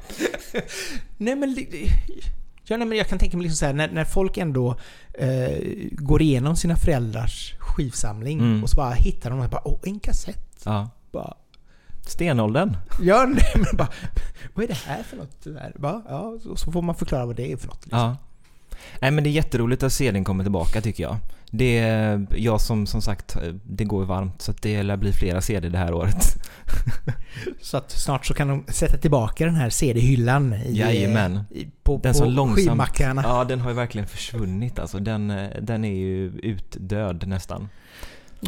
Nej 1.17 1.37
men... 1.37 1.57
Ja, 2.69 2.77
nej, 2.77 2.87
men 2.89 2.99
jag 2.99 3.09
kan 3.09 3.19
tänka 3.19 3.37
mig 3.37 3.45
liksom 3.45 3.57
så 3.57 3.67
här, 3.67 3.73
när, 3.73 3.89
när 3.91 4.05
folk 4.05 4.37
ändå 4.37 4.77
eh, 5.15 5.59
går 5.93 6.23
igenom 6.23 6.57
sina 6.57 6.77
föräldrars 6.77 7.55
skivsamling 7.59 8.39
Mm. 8.41 8.63
och 8.63 8.71
så 8.71 8.77
bara 8.77 8.91
hittar 8.95 9.31
de 9.31 9.41
och 9.41 9.51
bara 9.51 9.69
åh, 9.69 9.79
en 9.83 10.01
kassett. 10.01 10.61
ja. 10.65 10.91
Bara, 11.13 11.35
Stenåldern. 12.07 12.77
ja, 13.01 13.25
nej, 13.35 13.53
men 13.55 13.77
bara, 13.77 13.89
vad 14.55 14.65
är 14.65 14.69
det 14.69 14.75
här 14.87 15.03
för 15.03 15.17
något? 15.17 15.45
Där? 15.45 15.73
Bara, 15.79 16.03
ja, 16.09 16.39
så, 16.43 16.57
så 16.57 16.73
får 16.73 16.83
man 16.83 16.95
förklara 16.95 17.27
vad 17.27 17.37
det 17.37 17.53
är 17.53 17.57
för 17.57 17.67
något. 17.67 17.85
Liksom. 17.85 17.99
Ja. 18.01 18.17
Nej 19.01 19.11
men 19.11 19.25
det 19.25 19.31
är 19.31 19.33
jätteroligt 19.33 19.83
att 19.83 19.93
CDn 19.93 20.25
kommer 20.25 20.45
tillbaka 20.45 20.81
tycker 20.81 21.03
jag. 21.03 21.17
Det 21.51 21.79
är, 21.79 22.27
jag 22.37 22.61
som 22.61 22.87
som 22.87 23.03
sagt, 23.03 23.37
det 23.65 23.85
går 23.85 24.05
varmt 24.05 24.43
så 24.43 24.53
det 24.63 24.83
lär 24.83 24.97
bli 24.97 25.13
flera 25.13 25.41
CD 25.41 25.69
det 25.69 25.79
här 25.79 25.93
året. 25.95 26.37
Så 27.63 27.77
att 27.77 27.91
snart 27.91 28.27
så 28.27 28.35
kan 28.35 28.49
de 28.49 28.65
sätta 28.69 28.99
tillbaka 28.99 29.45
den 29.45 29.55
här 29.55 29.71
CD-hyllan 29.71 30.55
i, 30.55 30.79
Jajamän. 30.79 31.41
i, 31.51 31.67
på, 31.83 32.01
Den 32.03 32.13
på 32.13 32.19
som 32.19 32.29
långsamt- 32.31 32.55
skivmackarna. 32.57 33.23
Ja, 33.25 33.45
den 33.45 33.61
har 33.61 33.71
ju 33.71 33.77
verkligen 33.77 34.07
försvunnit 34.07 34.79
alltså. 34.79 34.99
Den, 34.99 35.31
eh, 35.31 35.49
den 35.63 35.85
är 35.85 35.95
ju 35.95 36.27
utdöd 36.43 37.29
nästan. 37.29 37.69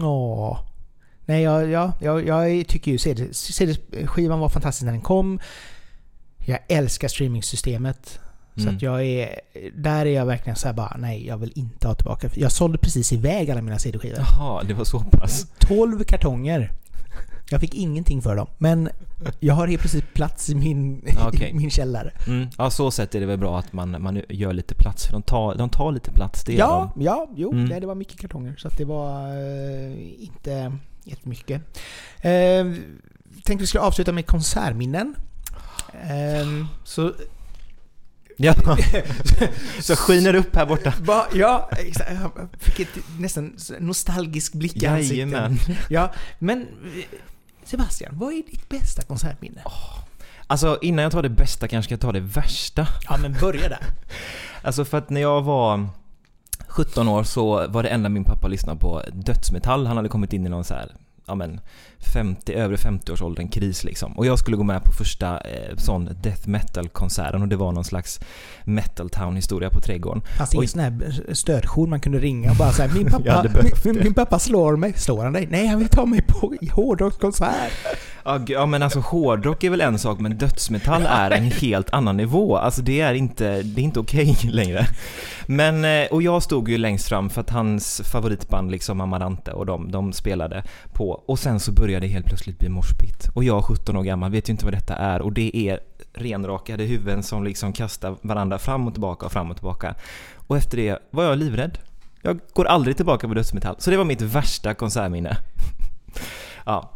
Åh. 0.02 0.58
Nej, 1.26 1.42
jag, 1.42 1.68
jag, 1.70 1.92
jag, 2.00 2.26
jag 2.26 2.66
tycker 2.68 2.90
ju 2.92 2.98
CD, 2.98 3.28
CD-skivan 3.34 4.38
var 4.38 4.48
fantastisk 4.48 4.84
när 4.84 4.92
den 4.92 5.00
kom. 5.00 5.40
Jag 6.46 6.58
älskar 6.68 7.08
streamingsystemet. 7.08 8.20
Så 8.58 8.62
Mm. 8.62 8.76
att 8.76 8.82
jag 8.82 9.04
är... 9.06 9.40
Där 9.74 10.06
är 10.06 10.10
jag 10.14 10.26
verkligen 10.26 10.56
så 10.56 10.66
här 10.66 10.74
bara, 10.74 10.96
nej 10.98 11.26
jag 11.26 11.38
vill 11.38 11.52
inte 11.54 11.86
ha 11.86 11.94
tillbaka. 11.94 12.30
Jag 12.34 12.52
sålde 12.52 12.78
precis 12.78 13.12
iväg 13.12 13.50
alla 13.50 13.62
mina 13.62 13.78
CD-skivor. 13.78 14.18
Jaha, 14.18 14.62
det 14.62 14.74
var 14.74 14.84
så 14.84 15.00
pass. 15.00 15.46
12 15.58 16.04
kartonger. 16.04 16.72
Jag 17.50 17.60
fick 17.60 17.74
ingenting 17.74 18.22
för 18.22 18.36
dem. 18.36 18.46
Men 18.58 18.88
jag 19.40 19.54
har 19.54 19.66
helt 19.66 19.80
plötsligt 19.80 20.14
plats 20.14 20.50
i 20.50 20.54
min, 20.54 21.02
Okej. 21.26 21.50
i 21.50 21.54
min 21.54 21.70
källare. 21.70 22.12
Mm. 22.26 22.48
Ja, 22.58 22.70
så 22.70 22.90
sett 22.90 23.14
är 23.14 23.20
det 23.20 23.26
väl 23.26 23.38
bra 23.38 23.58
att 23.58 23.72
man, 23.72 24.02
man 24.02 24.22
gör 24.28 24.52
lite 24.52 24.74
plats. 24.74 25.06
För 25.06 25.12
de 25.12 25.22
tar, 25.22 25.54
de 25.54 25.70
tar 25.70 25.92
lite 25.92 26.10
plats, 26.10 26.44
det 26.44 26.52
Ja, 26.52 26.92
de. 26.94 27.02
ja, 27.04 27.28
jo, 27.36 27.52
Mm. 27.52 27.64
nej, 27.64 27.80
det 27.80 27.86
var 27.86 27.94
mycket 27.94 28.20
kartonger. 28.20 28.54
Så 28.58 28.68
det 28.68 28.84
var 28.84 29.28
eh, 29.28 30.22
inte 30.24 30.72
jättemycket. 31.04 31.62
Eh, 32.20 32.64
tänkte 33.44 33.56
vi 33.56 33.66
skulle 33.66 33.82
avsluta 33.84 34.12
med 34.12 34.26
konsertminnen. 34.26 35.14
Eh, 35.92 36.66
så 36.84 37.12
Ja. 38.40 38.54
så 39.80 39.96
skiner 39.96 40.34
upp 40.34 40.56
här 40.56 40.66
borta. 40.66 40.92
Va, 41.00 41.26
ja. 41.34 41.70
Jag 41.96 42.48
fick 42.58 42.80
ett 42.80 42.98
nästan 43.18 43.56
nostalgisk 43.78 44.52
blick 44.52 44.82
i 44.82 44.86
ansiktet. 44.86 45.52
Ja, 45.88 46.12
men 46.38 46.60
eh, 46.60 47.18
Sebastian, 47.64 48.18
vad 48.18 48.32
är 48.32 48.36
ditt 48.36 48.68
bästa 48.68 49.02
konsertminne? 49.02 49.62
Alltså 50.46 50.78
innan 50.82 51.02
jag 51.02 51.12
tar 51.12 51.22
det 51.22 51.28
bästa 51.28 51.68
kanske 51.68 51.92
jag 51.92 52.00
tar 52.00 52.12
det 52.12 52.20
värsta. 52.20 52.88
Ja, 53.08 53.16
men 53.22 53.32
börja 53.32 53.68
där. 53.68 53.82
Alltså 54.62 54.84
för 54.84 54.98
att 54.98 55.10
när 55.10 55.20
jag 55.20 55.42
var 55.42 55.88
17 56.68 57.08
år 57.08 57.22
så 57.22 57.68
var 57.68 57.82
det 57.82 57.88
enda 57.88 58.08
min 58.08 58.24
pappa 58.24 58.48
lyssnade 58.48 58.80
på 58.80 59.02
dödsmetall. 59.12 59.86
Han 59.86 59.96
hade 59.96 60.08
kommit 60.08 60.32
in 60.32 60.46
i 60.46 60.48
någon 60.48 60.64
så 60.64 60.74
här, 60.74 60.92
ja 61.26 61.34
men 61.34 61.60
50, 62.00 62.52
övre 62.52 62.76
50-årsåldern 62.76 63.48
kris 63.48 63.84
liksom. 63.84 64.18
Och 64.18 64.26
jag 64.26 64.38
skulle 64.38 64.56
gå 64.56 64.62
med 64.62 64.84
på 64.84 64.92
första 64.92 65.40
eh, 65.40 65.76
sån 65.76 66.10
death 66.22 66.48
metal-konserten 66.48 67.42
och 67.42 67.48
det 67.48 67.56
var 67.56 67.72
någon 67.72 67.84
slags 67.84 68.20
metal 68.64 69.10
town 69.10 69.36
historia 69.36 69.70
på 69.70 69.80
Trädgården. 69.80 70.22
Fanns 70.38 70.50
det 70.50 70.56
ingen 70.56 70.68
sån 70.68 70.80
här 70.80 71.34
stödjour 71.34 71.86
man 71.86 72.00
kunde 72.00 72.18
ringa 72.18 72.50
och 72.50 72.56
bara 72.56 72.72
säga 72.72 72.94
min 72.94 73.06
pappa, 73.10 73.44
min, 73.84 73.98
min 74.02 74.14
pappa 74.14 74.38
slår 74.38 74.76
mig. 74.76 74.92
Slår 74.92 75.24
han 75.24 75.32
dig? 75.32 75.46
Nej, 75.50 75.66
han 75.66 75.78
vill 75.78 75.88
ta 75.88 76.06
mig 76.06 76.22
på 76.22 76.54
hårdrockskonsert. 76.72 77.72
Ja, 78.46 78.66
men 78.66 78.82
alltså 78.82 79.00
hårdrock 79.00 79.64
är 79.64 79.70
väl 79.70 79.80
en 79.80 79.98
sak 79.98 80.20
men 80.20 80.38
dödsmetall 80.38 81.06
är 81.08 81.30
en 81.30 81.44
helt 81.44 81.90
annan 81.90 82.16
nivå. 82.16 82.56
Alltså 82.56 82.82
det 82.82 83.00
är 83.00 83.14
inte, 83.14 83.62
det 83.62 83.80
är 83.80 83.84
inte 83.84 84.00
okej 84.00 84.36
längre. 84.44 84.86
Men, 85.46 85.84
eh, 85.84 86.06
och 86.10 86.22
jag 86.22 86.42
stod 86.42 86.68
ju 86.68 86.78
längst 86.78 87.08
fram 87.08 87.30
för 87.30 87.40
att 87.40 87.50
hans 87.50 88.02
favoritband 88.04 88.70
liksom 88.70 89.00
Amarante 89.00 89.52
och 89.52 89.66
de, 89.66 89.90
de 89.90 90.12
spelade 90.12 90.64
på. 90.92 91.22
Och 91.26 91.38
sen 91.38 91.60
så 91.60 91.72
började 91.72 91.87
började 91.88 92.06
helt 92.06 92.26
plötsligt 92.26 92.58
bli 92.58 92.68
morspitt. 92.68 93.28
Och 93.34 93.44
jag 93.44 93.64
17 93.64 93.96
år 93.96 94.02
gammal 94.02 94.30
vet 94.30 94.48
ju 94.48 94.50
inte 94.50 94.64
vad 94.64 94.74
detta 94.74 94.96
är 94.96 95.22
och 95.22 95.32
det 95.32 95.56
är 95.56 95.80
renrakade 96.12 96.84
huvuden 96.84 97.22
som 97.22 97.44
liksom 97.44 97.72
kastar 97.72 98.16
varandra 98.22 98.58
fram 98.58 98.86
och 98.86 98.94
tillbaka 98.94 99.26
och 99.26 99.32
fram 99.32 99.50
och 99.50 99.56
tillbaka. 99.56 99.94
Och 100.34 100.56
efter 100.56 100.76
det 100.76 100.98
var 101.10 101.24
jag 101.24 101.38
livrädd. 101.38 101.78
Jag 102.22 102.40
går 102.52 102.64
aldrig 102.64 102.96
tillbaka 102.96 103.28
på 103.28 103.34
dödsmetall. 103.34 103.76
Så 103.78 103.90
det 103.90 103.96
var 103.96 104.04
mitt 104.04 104.20
värsta 104.20 104.74
konsertminne. 104.74 105.36
ja. 106.64 106.90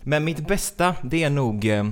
Men 0.00 0.24
mitt 0.24 0.48
bästa, 0.48 0.94
det 1.02 1.24
är 1.24 1.30
nog 1.30 1.64
eh, 1.64 1.84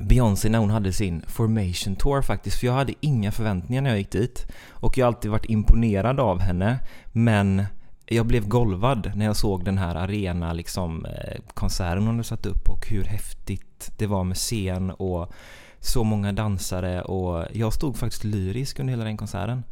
Beyoncé 0.00 0.48
när 0.48 0.58
hon 0.58 0.70
hade 0.70 0.92
sin 0.92 1.22
Formation 1.26 1.96
Tour 1.96 2.22
faktiskt. 2.22 2.60
För 2.60 2.66
jag 2.66 2.74
hade 2.74 2.94
inga 3.00 3.32
förväntningar 3.32 3.82
när 3.82 3.90
jag 3.90 3.98
gick 3.98 4.12
dit. 4.12 4.46
Och 4.70 4.98
jag 4.98 5.06
har 5.06 5.12
alltid 5.12 5.30
varit 5.30 5.50
imponerad 5.50 6.20
av 6.20 6.40
henne. 6.40 6.78
Men 7.12 7.64
jag 8.12 8.26
blev 8.26 8.48
golvad 8.48 9.12
när 9.14 9.24
jag 9.24 9.36
såg 9.36 9.64
den 9.64 9.78
här 9.78 9.94
arena 9.94 10.52
liksom, 10.52 11.04
eh, 11.04 11.40
konserten 11.54 12.06
hon 12.06 12.14
hade 12.14 12.24
satt 12.24 12.46
upp 12.46 12.68
och 12.68 12.86
hur 12.88 13.04
häftigt 13.04 13.92
det 13.98 14.06
var 14.06 14.24
med 14.24 14.36
scen 14.36 14.90
och 14.90 15.32
så 15.80 16.04
många 16.04 16.32
dansare 16.32 17.02
och 17.02 17.46
jag 17.52 17.72
stod 17.72 17.96
faktiskt 17.96 18.24
lyrisk 18.24 18.78
under 18.78 18.90
hela 18.90 19.04
den 19.04 19.16
konserten. 19.16 19.64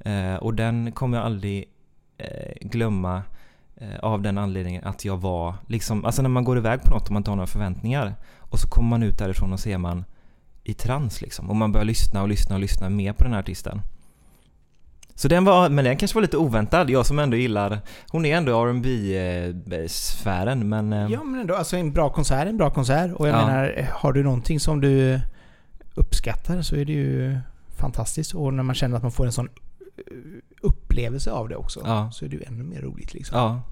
Eh, 0.00 0.34
och 0.34 0.54
den 0.54 0.92
kommer 0.92 1.18
jag 1.18 1.26
aldrig 1.26 1.64
eh, 2.18 2.52
glömma 2.60 3.22
eh, 3.76 3.98
av 4.02 4.22
den 4.22 4.38
anledningen 4.38 4.84
att 4.84 5.04
jag 5.04 5.16
var 5.16 5.54
liksom, 5.66 6.04
alltså 6.04 6.22
när 6.22 6.28
man 6.28 6.44
går 6.44 6.58
iväg 6.58 6.82
på 6.82 6.90
något 6.90 7.06
och 7.06 7.12
man 7.12 7.20
inte 7.20 7.30
har 7.30 7.36
några 7.36 7.46
förväntningar 7.46 8.14
och 8.38 8.58
så 8.58 8.68
kommer 8.68 8.88
man 8.88 9.02
ut 9.02 9.18
därifrån 9.18 9.52
och 9.52 9.60
ser 9.60 9.78
man 9.78 10.04
i 10.64 10.74
trans 10.74 11.20
liksom 11.20 11.50
och 11.50 11.56
man 11.56 11.72
börjar 11.72 11.84
lyssna 11.84 12.22
och 12.22 12.28
lyssna 12.28 12.54
och 12.54 12.60
lyssna 12.60 12.90
mer 12.90 13.12
på 13.12 13.24
den 13.24 13.32
här 13.32 13.40
artisten. 13.40 13.80
Så 15.16 15.28
den 15.28 15.44
var, 15.44 15.68
men 15.68 15.84
den 15.84 15.96
kanske 15.96 16.14
var 16.14 16.22
lite 16.22 16.36
oväntad, 16.36 16.90
jag 16.90 17.06
som 17.06 17.18
ändå 17.18 17.36
gillar, 17.36 17.78
hon 18.10 18.24
är 18.24 18.36
ändå 18.36 18.66
rb 18.66 18.86
eh, 18.86 19.86
sfären 19.86 20.68
men... 20.68 20.92
eh, 20.92 21.06
Ja, 21.12 21.24
men 21.24 21.40
ändå, 21.40 21.54
alltså 21.54 21.76
en 21.76 21.92
bra 21.92 22.10
konsert 22.10 22.46
en 22.48 22.56
bra 22.56 22.70
konsert. 22.70 23.12
Och 23.12 23.28
jag 23.28 23.34
Ja. 23.34 23.46
menar, 23.46 23.88
har 23.92 24.12
du 24.12 24.22
någonting 24.22 24.60
som 24.60 24.80
du 24.80 25.20
uppskattar 25.94 26.62
så 26.62 26.76
är 26.76 26.84
det 26.84 26.92
ju 26.92 27.38
fantastiskt. 27.76 28.34
Och 28.34 28.54
när 28.54 28.62
man 28.62 28.74
känner 28.74 28.96
att 28.96 29.02
man 29.02 29.12
får 29.12 29.26
en 29.26 29.32
sån 29.32 29.48
eh, 29.48 30.14
upplevelse 30.60 31.30
av 31.30 31.48
det 31.48 31.56
också, 31.56 31.80
Ja. 31.84 32.10
så 32.12 32.24
är 32.24 32.28
det 32.28 32.36
ju 32.36 32.42
ännu 32.42 32.64
mer 32.64 32.80
roligt 32.82 33.14
liksom. 33.14 33.38
Ja. 33.38 33.62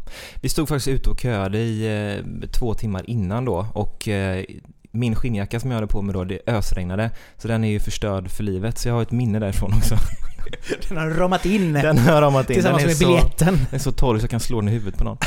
Vi 0.43 0.49
stod 0.49 0.69
faktiskt 0.69 0.89
ute 0.89 1.11
och 1.11 1.21
köade 1.21 1.59
i 1.59 1.87
eh, 2.17 2.49
två 2.51 2.75
timmar 2.75 3.11
innan 3.11 3.45
då 3.45 3.67
och 3.75 4.09
eh, 4.09 4.45
min 4.91 5.15
skinnjacka 5.15 5.61
som 5.61 5.71
jag 5.71 5.77
hade 5.77 5.87
på 5.87 6.03
mig 6.03 6.13
då, 6.13 6.25
det 6.25 6.41
ösregnade. 6.47 7.11
Så 7.37 7.49
den 7.49 7.65
är 7.65 7.69
ju 7.71 7.81
förstörd 7.81 8.31
för 8.31 8.43
livet, 8.45 8.79
så 8.79 8.89
jag 8.89 8.95
har 8.95 9.03
ett 9.03 9.11
minne 9.11 9.39
därifrån 9.39 9.73
också. 9.77 9.95
Den 10.89 10.97
har 10.97 11.11
ramat 11.11 11.47
in 11.47 11.73
Den 11.73 11.99
har 11.99 12.23
ramat 12.23 12.51
in. 12.51 12.55
Tillsammans 12.55 12.85
med 12.85 12.97
så, 12.97 13.07
biljetten. 13.07 13.57
den 13.57 13.67
är 13.71 13.79
så 13.79 13.93
torr 13.93 14.19
så 14.19 14.23
jag 14.23 14.31
kan 14.31 14.41
slå 14.41 14.61
den 14.61 14.69
i 14.69 14.73
huvudet 14.73 14.99
på 14.99 15.05
någon. 15.05 15.19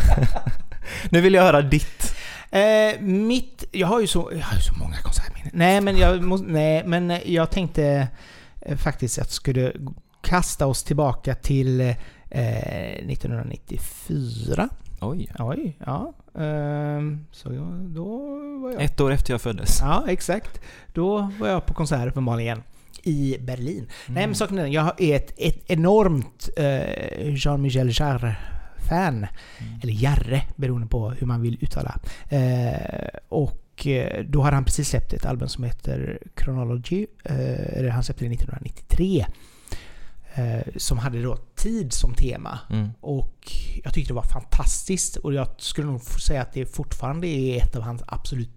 nu 1.10 1.20
vill 1.20 1.34
jag 1.34 1.42
höra 1.42 1.62
ditt. 1.62 2.14
Eh, 2.50 3.00
mitt... 3.00 3.64
Jag 3.72 3.86
har 3.86 4.00
ju 4.00 4.06
så, 4.06 4.30
jag 4.32 4.40
har 4.40 4.56
ju 4.56 4.62
så 4.62 4.74
många 4.74 4.96
konsertminnen. 4.96 5.50
Nej, 5.54 5.80
men 5.80 5.96
jag, 5.96 6.22
måste, 6.22 6.46
nej, 6.46 6.82
men 6.86 7.20
jag 7.24 7.50
tänkte 7.50 8.08
eh, 8.60 8.76
faktiskt 8.76 9.18
att 9.18 9.26
jag 9.26 9.32
skulle 9.32 9.72
kasta 10.22 10.66
oss 10.66 10.82
tillbaka 10.82 11.34
till 11.34 11.80
eh, 11.80 11.96
1994. 12.30 14.68
Oj. 15.00 15.28
Oj, 15.38 15.76
ja. 15.86 16.12
Ehm, 16.38 17.26
så 17.32 17.52
jag, 17.52 17.66
då 17.80 18.18
var 18.62 18.72
jag... 18.72 18.82
Ett 18.82 19.00
år 19.00 19.12
efter 19.12 19.32
jag 19.32 19.40
föddes. 19.40 19.80
Ja, 19.80 20.04
exakt. 20.08 20.60
Då 20.92 21.30
var 21.38 21.48
jag 21.48 21.66
på 21.66 21.74
konsert 21.74 22.08
uppenbarligen. 22.08 22.62
I 23.06 23.36
Berlin. 23.40 23.86
Nej 24.06 24.16
Mm. 24.16 24.30
men 24.30 24.34
saken 24.34 24.58
är 24.58 24.62
den, 24.62 24.72
jag 24.72 25.00
är 25.00 25.16
ett, 25.16 25.32
ett 25.36 25.62
enormt 25.66 26.48
eh, 26.56 27.34
Jean-Michel 27.34 27.90
Jarre-fan. 27.92 29.14
Mm. 29.16 29.80
Eller 29.82 29.92
Jarre, 29.92 30.42
beroende 30.56 30.86
på 30.86 31.10
hur 31.10 31.26
man 31.26 31.42
vill 31.42 31.58
uttala. 31.60 31.98
Eh, 32.28 33.08
och 33.28 33.86
eh, 33.86 34.24
då 34.24 34.40
hade 34.42 34.56
han 34.56 34.64
precis 34.64 34.88
släppt 34.88 35.12
ett 35.12 35.26
album 35.26 35.48
som 35.48 35.64
heter 35.64 36.18
Chronology. 36.40 37.06
Eh, 37.24 37.78
eller 37.78 37.88
han 37.88 38.04
släppte 38.04 38.24
det 38.24 38.34
1993. 38.34 39.26
Eh, 40.34 40.60
som 40.76 40.98
hade 40.98 41.22
då 41.22 41.36
tid 41.36 41.92
som 41.92 42.14
tema. 42.14 42.58
Mm. 42.70 42.88
Och 43.00 43.52
jag 43.84 43.94
tyckte 43.94 44.10
det 44.10 44.14
var 44.16 44.22
fantastiskt. 44.32 45.16
Och 45.16 45.34
jag 45.34 45.48
skulle 45.58 45.86
nog 45.86 46.00
säga 46.02 46.42
att 46.42 46.52
det 46.52 46.66
fortfarande 46.66 47.26
är 47.28 47.62
ett 47.62 47.76
av 47.76 47.82
hans 47.82 48.02
absolut 48.06 48.50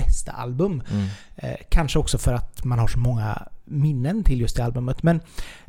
bästa 0.00 0.32
album. 0.32 0.82
Mm. 0.92 1.06
Eh, 1.36 1.56
kanske 1.68 1.98
också 1.98 2.18
för 2.18 2.32
att 2.34 2.64
man 2.64 2.78
har 2.78 2.88
så 2.88 2.98
många 2.98 3.42
minnen 3.64 4.24
till 4.24 4.40
just 4.40 4.56
det 4.56 4.64
albumet. 4.64 5.02
Men 5.02 5.20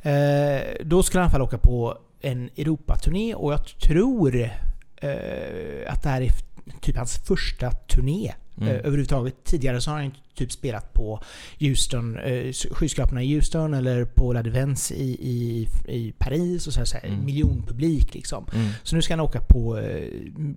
eh, 0.02 0.62
då 0.86 1.04
skulle 1.04 1.22
han 1.22 1.26
i 1.26 1.30
alla 1.30 1.32
fall 1.32 1.42
åka 1.42 1.58
på 1.58 1.98
en 2.22 2.50
Europaturné 2.58 3.36
och 3.36 3.54
jag 3.54 3.66
tror 3.66 4.36
eh, 5.02 5.94
att 5.94 6.04
det 6.04 6.10
här 6.10 6.22
är 6.22 6.32
typ 6.82 6.98
hans 6.98 7.18
första 7.18 7.72
turné 7.72 8.34
Mm. 8.62 8.70
eh, 8.70 8.76
överhuvudtaget. 8.80 9.36
Tidigare 9.44 9.82
så 9.82 9.92
har 9.92 10.02
han 10.02 10.12
typ 10.36 10.52
spelat 10.52 10.94
på 10.94 11.20
Houston, 11.60 12.18
eh, 12.18 12.52
skyskraporna 12.72 13.24
i 13.24 13.34
Houston 13.36 13.74
eller 13.74 14.06
på 14.06 14.34
La 14.34 14.44
Défense 14.44 14.94
i, 14.94 15.10
i, 15.12 15.68
i 15.88 16.12
Paris 16.18 16.68
och 16.68 16.74
så 16.74 16.80
här, 16.80 16.86
så 16.86 16.98
här 16.98 17.08
Mm. 17.08 17.26
miljonpublik 17.26 18.14
liksom. 18.14 18.46
Mm. 18.56 18.70
Så 18.84 18.96
nu 18.96 19.02
ska 19.02 19.14
han 19.14 19.20
åka 19.20 19.40
på 19.40 19.78
eh, 19.78 20.08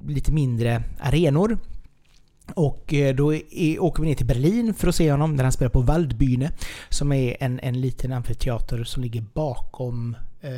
lite 0.07 0.33
mindre 0.33 0.83
arenor. 1.01 1.59
Och 2.57 2.95
eh, 2.95 3.15
då 3.15 3.35
är, 3.35 3.83
åker 3.83 4.03
vi 4.03 4.09
ner 4.09 4.15
till 4.15 4.27
Berlin 4.27 4.75
för 4.75 4.89
att 4.89 4.95
se 4.95 5.11
honom, 5.11 5.37
där 5.37 5.45
han 5.45 5.53
spelar 5.53 5.71
på 5.71 5.83
Waldbühne. 5.83 6.51
Som 6.89 7.13
är 7.13 7.37
en, 7.41 7.61
en 7.63 7.81
liten 7.81 8.13
amfiteater 8.13 8.85
som 8.85 9.03
ligger 9.03 9.25
bakom 9.35 10.17
eh, 10.41 10.51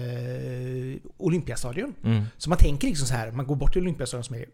Olympiastadion. 1.16 1.94
Mm. 2.04 2.24
Så 2.38 2.48
man 2.48 2.58
tänker 2.58 2.88
liksom 2.88 3.06
så 3.06 3.14
här, 3.14 3.30
man 3.30 3.46
går 3.46 3.56
bort 3.56 3.72
till 3.72 3.82
Olympiastadion 3.82 4.24
som 4.24 4.36
är 4.36 4.44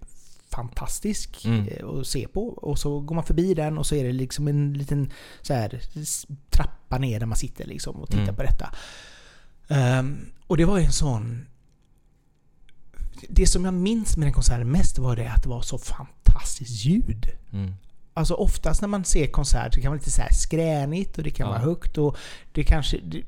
fantastisk 0.50 1.44
Mm. 1.44 1.68
eh, 1.68 1.88
att 1.88 2.06
se 2.06 2.28
på. 2.28 2.48
Och 2.48 2.78
så 2.78 3.00
går 3.00 3.14
man 3.14 3.24
förbi 3.24 3.54
den 3.54 3.78
och 3.78 3.86
så 3.86 3.94
är 3.94 4.04
det 4.04 4.12
liksom 4.12 4.48
en 4.48 4.72
liten 4.72 5.10
så 5.42 5.54
här, 5.54 5.80
trappa 6.50 6.98
ner 6.98 7.20
där 7.20 7.26
man 7.26 7.36
sitter 7.38 7.66
liksom 7.66 7.96
och 7.96 8.08
tittar 8.08 8.22
Mm. 8.22 8.34
på 8.36 8.42
detta. 8.42 8.70
Ehm, 9.68 10.16
och 10.46 10.56
det 10.56 10.64
var 10.64 10.78
en 10.78 10.92
sån... 10.92 11.46
Det 13.28 13.46
som 13.46 13.64
jag 13.64 13.74
minns 13.74 14.16
med 14.16 14.26
den 14.26 14.32
konserten 14.32 14.70
mest 14.70 14.98
var 14.98 15.16
det 15.16 15.30
att 15.32 15.42
det 15.42 15.48
var 15.48 15.62
så 15.62 15.78
fantastiskt 15.78 16.84
ljud. 16.84 17.26
Mm. 17.52 17.74
Alltså 18.14 18.34
oftast 18.34 18.80
när 18.80 18.88
man 18.88 19.04
ser 19.04 19.26
konsert 19.26 19.74
så 19.74 19.80
kan 19.80 19.82
det 19.82 19.88
vara 19.88 19.98
lite 19.98 20.10
så 20.10 20.22
här 20.22 20.32
skränigt 20.32 21.18
och 21.18 21.24
det 21.24 21.30
kan 21.30 21.46
Ja. 21.46 21.50
vara 21.52 21.62
högt 21.62 21.98
och 21.98 22.16
det 22.52 22.64
kanske... 22.64 22.98
Det, 23.04 23.22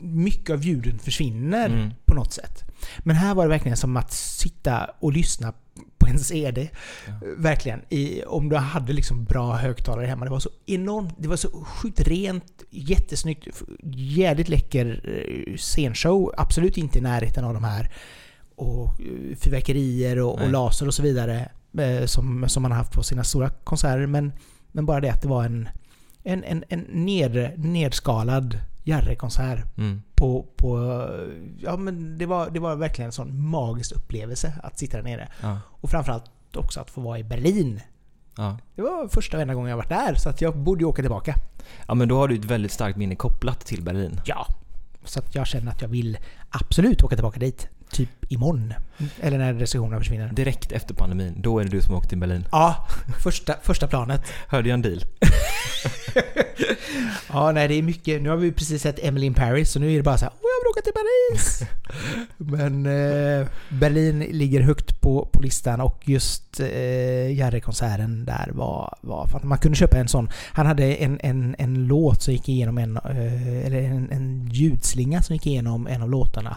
mycket 0.00 0.50
av 0.50 0.62
ljuden 0.64 0.98
försvinner 0.98 1.66
Mm. 1.68 1.90
på 2.04 2.14
något 2.14 2.32
sätt. 2.32 2.64
Men 2.98 3.16
här 3.16 3.34
var 3.34 3.44
det 3.44 3.48
verkligen 3.48 3.76
som 3.76 3.96
att 3.96 4.12
sitta 4.12 4.90
och 5.00 5.12
lyssna 5.12 5.52
på 5.98 6.06
en 6.06 6.18
CD. 6.18 6.68
Ja. 7.06 7.12
Verkligen. 7.36 7.80
I, 7.88 8.22
om 8.24 8.48
du 8.48 8.56
hade 8.56 8.92
liksom 8.92 9.24
bra 9.24 9.52
högtalare 9.56 10.06
hemma. 10.06 10.24
Det 10.24 10.30
var 10.30 10.40
så 10.40 10.50
enormt, 10.66 11.14
det 11.18 11.28
var 11.28 11.36
så 11.36 11.64
sjukt 11.64 12.00
rent, 12.00 12.62
jättesnyggt, 12.70 13.62
jävligt 13.92 14.48
läcker 14.48 15.00
eh, 15.04 15.56
scenshow. 15.56 16.32
Absolut 16.36 16.76
inte 16.76 16.98
i 16.98 17.02
närheten 17.02 17.44
av 17.44 17.54
de 17.54 17.64
här 17.64 17.90
och 18.58 19.00
eh, 19.00 19.36
fyrverkerier 19.36 20.18
och, 20.18 20.40
och 20.40 20.50
laser 20.50 20.86
och 20.86 20.94
så 20.94 21.02
vidare 21.02 21.48
eh, 21.78 22.04
som, 22.06 22.48
som 22.48 22.62
man 22.62 22.72
har 22.72 22.78
haft 22.78 22.92
på 22.92 23.02
sina 23.02 23.24
stora 23.24 23.50
konserter. 23.50 24.06
Men, 24.06 24.32
men 24.72 24.86
bara 24.86 25.00
det 25.00 25.10
att 25.10 25.22
det 25.22 25.28
var 25.28 25.44
en, 25.44 25.68
en, 26.22 26.44
en, 26.44 26.64
en 26.68 26.80
ned, 26.80 27.52
nedskalad 27.58 28.58
Jarre-konsert. 28.84 29.78
Mm. 29.78 30.02
På, 30.14 30.46
på, 30.56 30.78
ja, 31.58 31.76
men 31.76 32.18
det, 32.18 32.26
var, 32.26 32.50
det 32.50 32.60
var 32.60 32.76
verkligen 32.76 33.06
en 33.06 33.12
sån 33.12 33.48
magisk 33.48 33.92
upplevelse 33.92 34.52
att 34.62 34.78
sitta 34.78 34.96
där 34.96 35.04
nere. 35.04 35.28
Ja. 35.42 35.58
Och 35.68 35.90
framförallt 35.90 36.24
också 36.56 36.80
att 36.80 36.90
få 36.90 37.00
vara 37.00 37.18
i 37.18 37.24
Berlin. 37.24 37.80
Ja. 38.36 38.58
Det 38.74 38.82
var 38.82 39.08
första 39.08 39.36
och 39.36 39.40
enda 39.42 39.54
gången 39.54 39.70
jag 39.70 39.76
varit 39.76 39.88
där, 39.88 40.14
så 40.14 40.28
att 40.28 40.40
jag 40.40 40.56
borde 40.56 40.80
ju 40.80 40.86
åka 40.86 41.02
tillbaka. 41.02 41.34
Ja 41.86 41.94
men 41.94 42.08
då 42.08 42.16
har 42.16 42.28
du 42.28 42.34
ett 42.34 42.44
väldigt 42.44 42.72
starkt 42.72 42.98
minne 42.98 43.14
kopplat 43.14 43.66
till 43.66 43.82
Berlin. 43.82 44.20
Ja. 44.24 44.46
Så 45.04 45.18
att 45.18 45.34
jag 45.34 45.46
känner 45.46 45.72
att 45.72 45.82
jag 45.82 45.88
vill 45.88 46.18
absolut 46.50 47.02
åka 47.02 47.16
tillbaka 47.16 47.40
dit 47.40 47.68
typ 47.90 48.08
imorgon. 48.28 48.74
Eller 49.20 49.38
när 49.38 49.54
restriktionerna 49.54 49.98
försvinner. 49.98 50.32
Direkt 50.32 50.72
efter 50.72 50.94
pandemin, 50.94 51.34
då 51.36 51.58
är 51.58 51.64
det 51.64 51.70
du 51.70 51.82
som 51.82 51.94
åkt 51.94 52.08
till 52.08 52.18
Berlin? 52.18 52.44
Ja, 52.52 52.86
första, 53.22 53.54
första 53.62 53.86
planet. 53.86 54.22
Hörde 54.48 54.68
jag 54.68 54.74
en 54.74 54.82
deal? 54.82 55.04
ja, 57.28 57.52
nej 57.52 57.68
det 57.68 57.74
är 57.74 57.82
mycket. 57.82 58.22
Nu 58.22 58.28
har 58.28 58.36
vi 58.36 58.52
precis 58.52 58.82
sett 58.82 59.04
Emily 59.04 59.26
in 59.26 59.34
Paris, 59.34 59.70
så 59.70 59.80
nu 59.80 59.92
är 59.92 59.96
det 59.96 60.02
bara 60.02 60.18
så 60.18 60.24
här, 60.24 60.32
Åh, 60.34 60.40
jag 60.40 60.60
vill 60.62 60.70
åka 60.70 60.82
till 60.82 60.92
Paris! 60.92 61.62
Men 62.36 62.86
eh, 62.86 63.46
Berlin 63.68 64.18
ligger 64.18 64.60
högt 64.60 65.00
på, 65.00 65.28
på 65.32 65.42
listan 65.42 65.80
och 65.80 66.02
just 66.04 66.60
eh, 66.60 67.32
Jerry-konserten 67.32 68.24
där 68.24 68.50
var, 68.52 68.94
var 69.00 69.40
man 69.42 69.58
kunde 69.58 69.76
köpa 69.76 69.96
en 69.96 70.08
sån. 70.08 70.30
Han 70.52 70.66
hade 70.66 70.94
en, 70.94 71.20
en, 71.22 71.54
en 71.58 71.86
låt 71.86 72.22
som 72.22 72.34
gick 72.34 72.48
igenom 72.48 72.78
en, 72.78 72.96
eh, 72.96 73.66
eller 73.66 73.82
en, 73.82 74.10
en 74.10 74.48
ljudslinga 74.52 75.22
som 75.22 75.34
gick 75.34 75.46
igenom 75.46 75.86
en 75.86 76.02
av 76.02 76.10
låtarna 76.10 76.56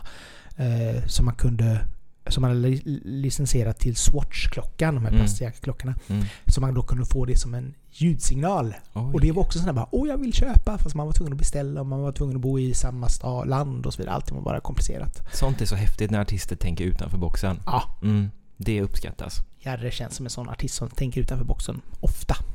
eh, 0.57 1.05
som 1.07 1.25
man 1.25 1.35
kunde 1.35 1.79
som 2.27 2.41
man 2.41 2.51
hade 2.51 2.79
licensierat 3.03 3.79
till 3.79 3.95
Swatch-klockan, 3.95 4.95
de 4.95 5.01
här 5.01 5.11
mm. 5.11 5.19
plastjackklockorna. 5.19 5.95
Mm. 6.07 6.25
Så 6.45 6.61
man 6.61 6.73
då 6.73 6.81
kunde 6.81 7.05
få 7.05 7.25
det 7.25 7.35
som 7.35 7.53
en 7.53 7.73
ljudsignal. 7.91 8.75
Oj. 8.93 9.13
Och 9.13 9.21
det 9.21 9.31
var 9.31 9.41
också 9.43 9.59
sådär 9.59 9.73
bara 9.73 9.87
åh 9.91 10.07
jag 10.07 10.17
vill 10.17 10.33
köpa, 10.33 10.77
fast 10.77 10.95
man 10.95 11.05
var 11.05 11.13
tvungen 11.13 11.33
att 11.33 11.39
beställa 11.39 11.81
och 11.81 11.87
man 11.87 12.01
var 12.01 12.11
tvungen 12.11 12.35
att 12.35 12.41
bo 12.41 12.59
i 12.59 12.73
samma 12.73 13.09
stad, 13.09 13.47
land 13.47 13.85
och 13.85 13.93
så 13.93 13.97
vidare. 13.97 14.15
Allting 14.15 14.35
var 14.35 14.43
bara 14.43 14.59
komplicerat. 14.59 15.27
Sånt 15.33 15.61
är 15.61 15.65
så 15.65 15.75
häftigt 15.75 16.11
när 16.11 16.21
artister 16.21 16.55
tänker 16.55 16.85
utanför 16.85 17.17
boxen. 17.17 17.59
Ja. 17.65 17.99
Mm, 18.03 18.29
det 18.57 18.81
uppskattas. 18.81 19.41
Jerry 19.59 19.91
känns 19.91 20.15
som 20.15 20.25
en 20.25 20.29
sån 20.29 20.49
artist 20.49 20.75
som 20.75 20.89
tänker 20.89 21.21
utanför 21.21 21.45
boxen, 21.45 21.81
ofta. 21.99 22.35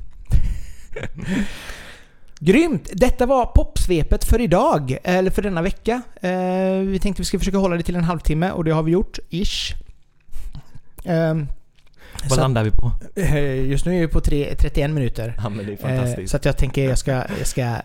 Grymt! 2.40 2.90
Detta 2.92 3.26
var 3.26 3.46
popsvepet 3.46 4.24
för 4.24 4.40
idag, 4.40 4.98
eller 5.04 5.30
för 5.30 5.42
denna 5.42 5.62
vecka. 5.62 6.02
Eh, 6.20 6.78
vi 6.78 6.98
tänkte 7.02 7.22
vi 7.22 7.26
ska 7.26 7.38
försöka 7.38 7.58
hålla 7.58 7.76
det 7.76 7.82
till 7.82 7.96
en 7.96 8.04
halvtimme 8.04 8.50
och 8.50 8.64
det 8.64 8.70
har 8.70 8.82
vi 8.82 8.92
gjort, 8.92 9.18
ish. 9.30 9.74
Eh, 11.04 11.34
Vad 12.28 12.38
landar 12.38 12.64
vi 12.64 12.70
på? 12.70 12.92
Eh, 13.16 13.64
just 13.64 13.86
nu 13.86 13.96
är 13.96 14.00
vi 14.00 14.08
på 14.08 14.20
tre, 14.20 14.54
31 14.58 14.90
minuter. 14.90 15.34
Ja, 15.42 15.48
men 15.48 15.66
det 15.66 15.72
är 15.72 15.76
fantastiskt. 15.76 16.18
Eh, 16.18 16.26
så 16.26 16.36
att 16.36 16.44
jag 16.44 16.56
tänker 16.56 16.88
jag 16.88 16.98
ska, 16.98 17.10
jag 17.12 17.46
ska 17.46 17.76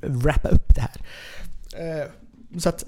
wrappa 0.00 0.48
upp 0.48 0.74
det 0.74 0.80
här. 0.80 0.90
Eh, 2.00 2.06
så 2.58 2.68
att 2.68 2.84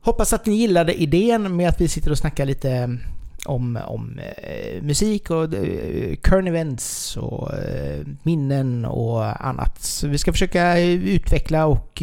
Hoppas 0.00 0.32
att 0.32 0.46
ni 0.46 0.54
gillade 0.54 1.02
idén 1.02 1.56
med 1.56 1.68
att 1.68 1.80
vi 1.80 1.88
sitter 1.88 2.10
och 2.10 2.18
snackar 2.18 2.44
lite 2.46 2.98
om, 3.44 3.78
om 3.86 4.20
eh, 4.36 4.82
musik 4.82 5.30
och 5.30 5.54
eh, 5.54 6.16
current 6.16 6.48
events 6.48 7.16
och 7.16 7.54
eh, 7.54 8.00
minnen 8.22 8.84
och 8.84 9.46
annat. 9.46 9.82
Så 9.82 10.08
vi 10.08 10.18
ska 10.18 10.32
försöka 10.32 10.78
utveckla 10.80 11.66
och 11.66 12.02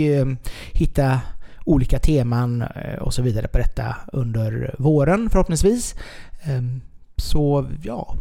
hitta 0.71 1.21
olika 1.65 1.99
teman 1.99 2.63
och 2.99 3.13
så 3.13 3.21
vidare 3.21 3.47
på 3.47 3.57
detta 3.57 3.95
under 4.13 4.75
våren 4.77 5.29
förhoppningsvis. 5.29 5.95
Ehm, 6.43 6.81
så 7.17 7.69
ja, 7.83 8.15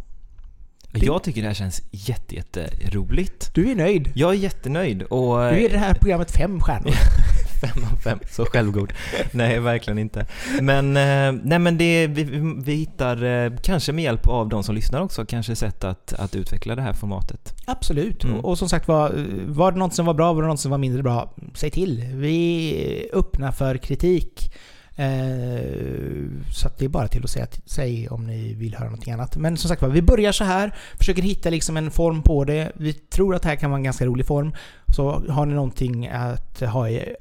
jag 0.91 1.23
tycker 1.23 1.41
det 1.41 1.47
här 1.47 1.53
känns 1.53 1.81
jätteroligt. 1.91 3.49
Du 3.53 3.71
är 3.71 3.75
nöjd? 3.75 4.11
Jag 4.15 4.31
är 4.31 4.37
jättenöjd 4.37 5.03
och... 5.03 5.51
Du 5.51 5.61
ger 5.61 5.69
det 5.69 5.77
här 5.77 5.93
programmet 5.93 6.31
fem 6.31 6.59
stjärnor. 6.59 6.93
fem 7.61 7.83
av 7.93 7.97
fem, 7.97 8.19
så 8.31 8.45
självgod. 8.45 8.93
nej, 9.31 9.59
verkligen 9.59 9.97
inte. 9.97 10.25
Men, 10.61 10.97
eh, 10.97 11.41
nej, 11.43 11.59
men 11.59 11.77
det, 11.77 12.07
vi, 12.07 12.23
vi 12.65 12.73
hittar, 12.73 13.23
eh, 13.23 13.51
kanske 13.63 13.91
med 13.91 14.03
hjälp 14.03 14.27
av 14.27 14.49
de 14.49 14.63
som 14.63 14.75
lyssnar 14.75 15.01
också, 15.01 15.25
kanske 15.25 15.55
sätt 15.55 15.83
att, 15.83 16.13
att 16.13 16.35
utveckla 16.35 16.75
det 16.75 16.81
här 16.81 16.93
formatet. 16.93 17.53
Absolut. 17.65 18.23
Mm. 18.23 18.37
Och, 18.37 18.49
och, 18.49 18.57
som 18.57 18.69
sagt 18.69 18.87
var, 18.87 19.25
var 19.47 19.71
det 19.71 19.77
något 19.77 19.93
som 19.93 20.05
var 20.05 20.13
bra, 20.13 20.33
var 20.33 20.41
det 20.41 20.47
något 20.47 20.59
som 20.59 20.71
var 20.71 20.77
mindre 20.77 21.03
bra, 21.03 21.33
säg 21.53 21.71
till. 21.71 22.05
Vi 22.13 23.09
är 23.11 23.17
öppna 23.17 23.51
för 23.51 23.77
kritik. 23.77 24.51
Eh, 24.97 26.25
så 26.51 26.69
det 26.77 26.85
är 26.85 26.89
bara 26.89 27.07
till 27.07 27.23
att 27.23 27.29
säga 27.29 27.47
säg 27.65 28.09
om 28.09 28.27
ni 28.27 28.53
vill 28.53 28.75
höra 28.75 28.89
någonting 28.89 29.13
annat. 29.13 29.37
Men 29.37 29.57
som 29.57 29.69
sagt 29.69 29.83
vi 29.83 30.01
börjar 30.01 30.31
så 30.31 30.43
här, 30.43 30.75
försöker 30.97 31.21
hitta 31.21 31.49
liksom 31.49 31.77
en 31.77 31.91
form 31.91 32.21
på 32.21 32.43
det. 32.43 32.71
Vi 32.75 32.93
tror 32.93 33.35
att 33.35 33.41
det 33.41 33.49
här 33.49 33.55
kan 33.55 33.69
vara 33.69 33.77
en 33.77 33.83
ganska 33.83 34.05
rolig 34.05 34.25
form. 34.25 34.55
Så 34.95 35.23
har 35.29 35.45
ni 35.45 35.53
någonting 35.53 36.07
att 36.07 36.59
ha 36.59 36.89
i 36.89 37.15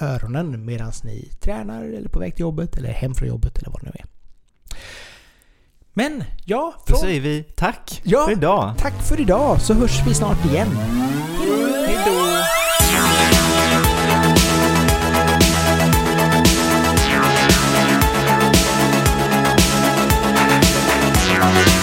öronen 0.00 0.64
medan 0.64 0.92
ni 1.04 1.28
tränar 1.40 1.84
eller 1.84 2.08
på 2.08 2.18
väg 2.18 2.34
till 2.34 2.40
jobbet 2.40 2.76
eller 2.76 2.92
hem 2.92 3.14
från 3.14 3.28
jobbet 3.28 3.58
eller 3.58 3.70
vad 3.70 3.80
det 3.80 3.86
nu 3.86 3.92
är. 3.94 4.06
Men 5.92 6.24
ja... 6.44 6.74
Från... 6.86 6.94
Då 6.94 7.00
säger 7.00 7.20
vi 7.20 7.42
tack 7.42 8.00
ja, 8.04 8.24
för 8.24 8.32
idag. 8.32 8.74
Tack 8.78 9.02
för 9.02 9.20
idag 9.20 9.60
så 9.60 9.74
hörs 9.74 10.06
vi 10.06 10.14
snart 10.14 10.44
igen. 10.44 10.68
Hej 11.86 11.98
då! 12.06 12.61
Bye. 21.52 21.81